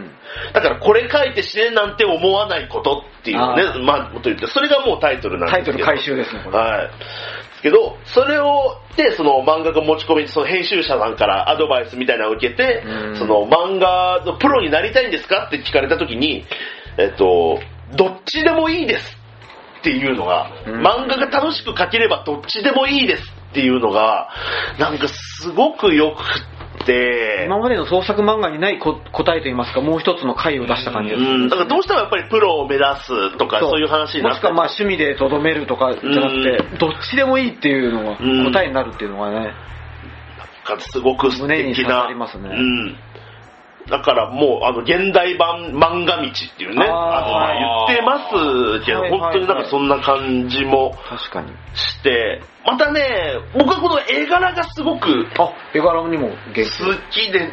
[0.53, 5.85] だからこれ書いて死ねなんて思わないことっていうのねあ、まあ、もっと言って、それがもうタイトルなんですけど。
[5.85, 6.41] タイトル回収ですね。
[6.51, 6.91] はい。
[7.63, 16.45] けど、それを、で、その漫画が持ち込み、その編集者さんからアドバイスみたいなのを受けてうん、その漫画のプロになりたいんですかって聞かれた時に、
[16.99, 17.59] えっと、
[17.97, 19.17] どっちでもいいです
[19.81, 20.75] っていうのが、うん。
[20.87, 24.29] 漫画が楽しく描ければどっちでもいいですっていうのが、
[24.79, 31.23] なんかすごくよくって、今までの創作漫画にないこ答えといいますか、もう一つの回を出した感じです。
[31.23, 33.81] うん、だからどうしてもやっぱりプロを目指すとかそう。
[33.81, 34.35] いう話になって。
[34.35, 38.53] もしくはまあ趣味でとどめるとかじゃなくて、どっちでもいいっていうのがうん。
[38.53, 39.53] 答えになるっていうのがね、
[40.69, 42.03] がすごく素胸に刺敵な。
[42.03, 42.51] さりますね。
[42.51, 42.97] うん。
[43.91, 51.53] だからもう、あの、現代版漫画道っていうね、ああの、言ってますけど、本当になんかそんな感じも確かに。
[51.75, 53.03] して、またね、
[53.55, 56.29] 僕はこの絵柄がすごくあ、絵柄にも。
[56.29, 56.35] 好
[57.11, 57.51] きで、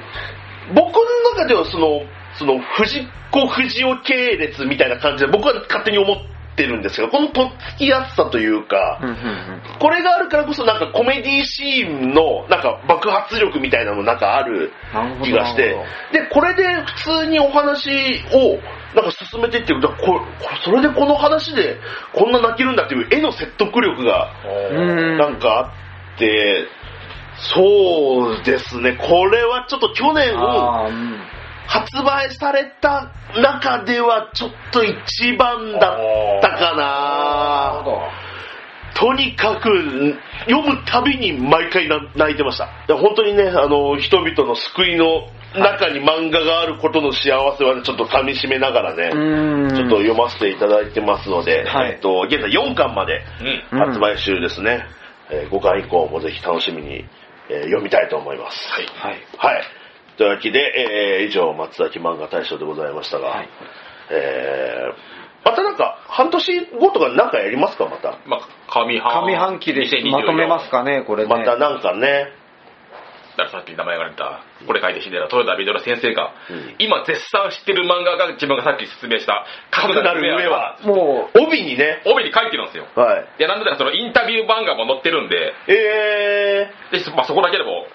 [0.74, 2.02] 僕の中ではその、
[2.38, 9.80] その、藤子不二雄系列みたいな感じで僕は勝手に思ってるんですけど、このとっつきやすさというか、うんうんうん。
[9.80, 14.72] これがあるからこそなんかコメディシーンのなんか爆発力みたいなのなんかある
[15.23, 15.76] 気がして
[16.11, 16.64] で、これで
[17.03, 17.90] 普通にお話
[18.34, 18.60] を
[18.95, 20.22] なんか進めていってると、こ
[20.64, 21.77] それでこの話で
[22.14, 24.32] こんな泣けるんだっていう絵の説得力が
[24.72, 25.18] うん。
[25.18, 26.68] なんかあって、
[27.38, 30.34] そうですね、これはちょっと去年
[31.67, 38.15] 発売された中ではちょっと一番だったかな
[38.95, 40.17] とにかく
[40.47, 42.69] 読むたびに毎回な泣いてました。
[42.87, 53.79] で本当にね、あの、人々の救いの中に漫画があることの幸せはね、ちょっと噛み締めながらね、うんちょっと読ませていただいてますので、はいえっと、現在4巻までうん。
[53.79, 54.85] うん発売中ですね。
[55.29, 57.05] え5巻以降もぜひ楽しみに、
[57.49, 58.57] えー読みたいと思います。
[58.71, 58.85] はい。
[58.95, 59.21] はい。
[59.37, 59.63] はい。
[60.17, 63.49] というわけで、えー以上、松崎漫画大賞でございましたが、はい
[64.11, 65.15] えー
[65.45, 68.17] またなんか、半年後とかなんかやりますか、また？
[68.25, 71.29] まあ、上半上半期で2024まとめますかね、これね。
[71.29, 72.33] またなんかね、
[73.37, 82.87] だからさっき名前が出た、これ書いて死んでた豊田ビドラ先生が、うん今絶賛知ってる漫画が自分がさっき説明した、かくなる上は、も帯にね、帯に書いてるんですよ。
[82.95, 83.25] はい。
[83.37, 87.85] いや、なんだらそのインタビュー漫画も載ってるんで、えでまあ、そこだけでも、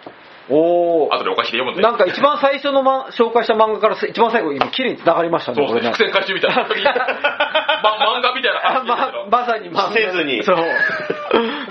[0.50, 1.14] う、おー。
[1.14, 1.82] 後でお貸しで読むんで。
[1.82, 6.10] なんか一番最初の、ま、紹介した漫画から一番最後、今、綺麗に繋がりましたね、これねそうですね、。
[6.10, 6.56] 伏線回収みたいな。
[7.82, 10.56] ま、漫画みたいなあ話ままさに漫画せずにそう。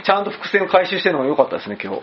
[0.03, 2.01] ちゃんと伏線を回収してるのが良かったですね、今日。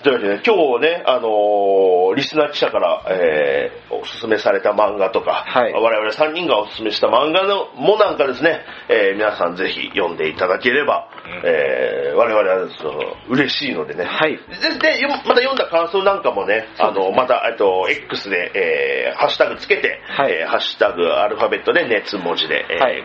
[0.00, 5.72] ー、というわけで、今日ね、あのーリスナー記者から、えーおすすめされた漫画とか、はい。
[5.72, 11.42] 我々3人がおすすめした漫画のもなんかですね、えー皆さんぜひ読んでいただければ、うん。
[11.44, 12.98] えー我々はその
[13.28, 14.36] 嬉しいのでね、はい。
[14.36, 20.32] ででよまた読んだ感想なんかもね、あの、また、えっと、X で、えーハッシュタグつけて、はい。
[20.32, 23.04] えーハッシュタグアルファベットで熱文字で、えーはい。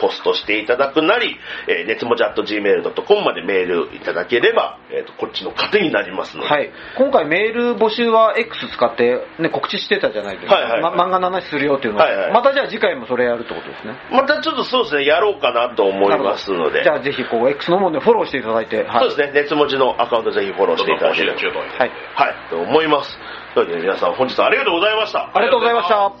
[0.00, 1.36] ポストしていただくなり、
[1.68, 6.70] えー、熱文字 at gmail.com までメールいただければ、えーと、こっちの糧になりますので、はい。
[6.96, 10.54] 今回メール募集は X 使って、ね、告知してたじゃないですか。
[10.54, 13.94] はいはいはいま漫画の話するよっていうのは、はいはいまたじゃあ次回もそれやるってことですね。
[14.10, 19.10] またちょっとそうですね、やろうかなと思いますので、じゃあぜひこう X の方でフォローしていただいて、はい。
[19.10, 21.90] そうですね、熱文字のアカウントぜひフォローしていただければ、どんどん募集中とはい。
[22.14, 23.18] はい、と思います。
[23.54, 25.30] というわけで皆さん本日はありがとうございました。
[25.34, 26.12] ありがとうございました。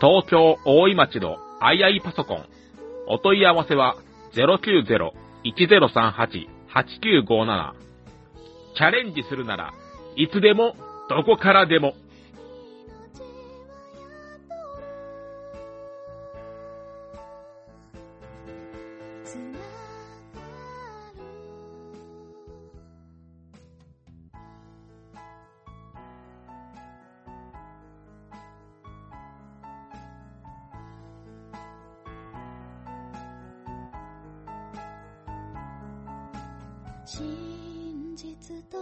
[0.00, 2.46] 東京大井町のあいあいパソコン。
[3.06, 3.96] お問い合わせは
[6.74, 7.72] 8957。
[8.76, 9.72] チャレンジするなら
[10.16, 10.74] いつでも
[11.08, 11.94] どこからでも。
[37.12, 38.78] 真実と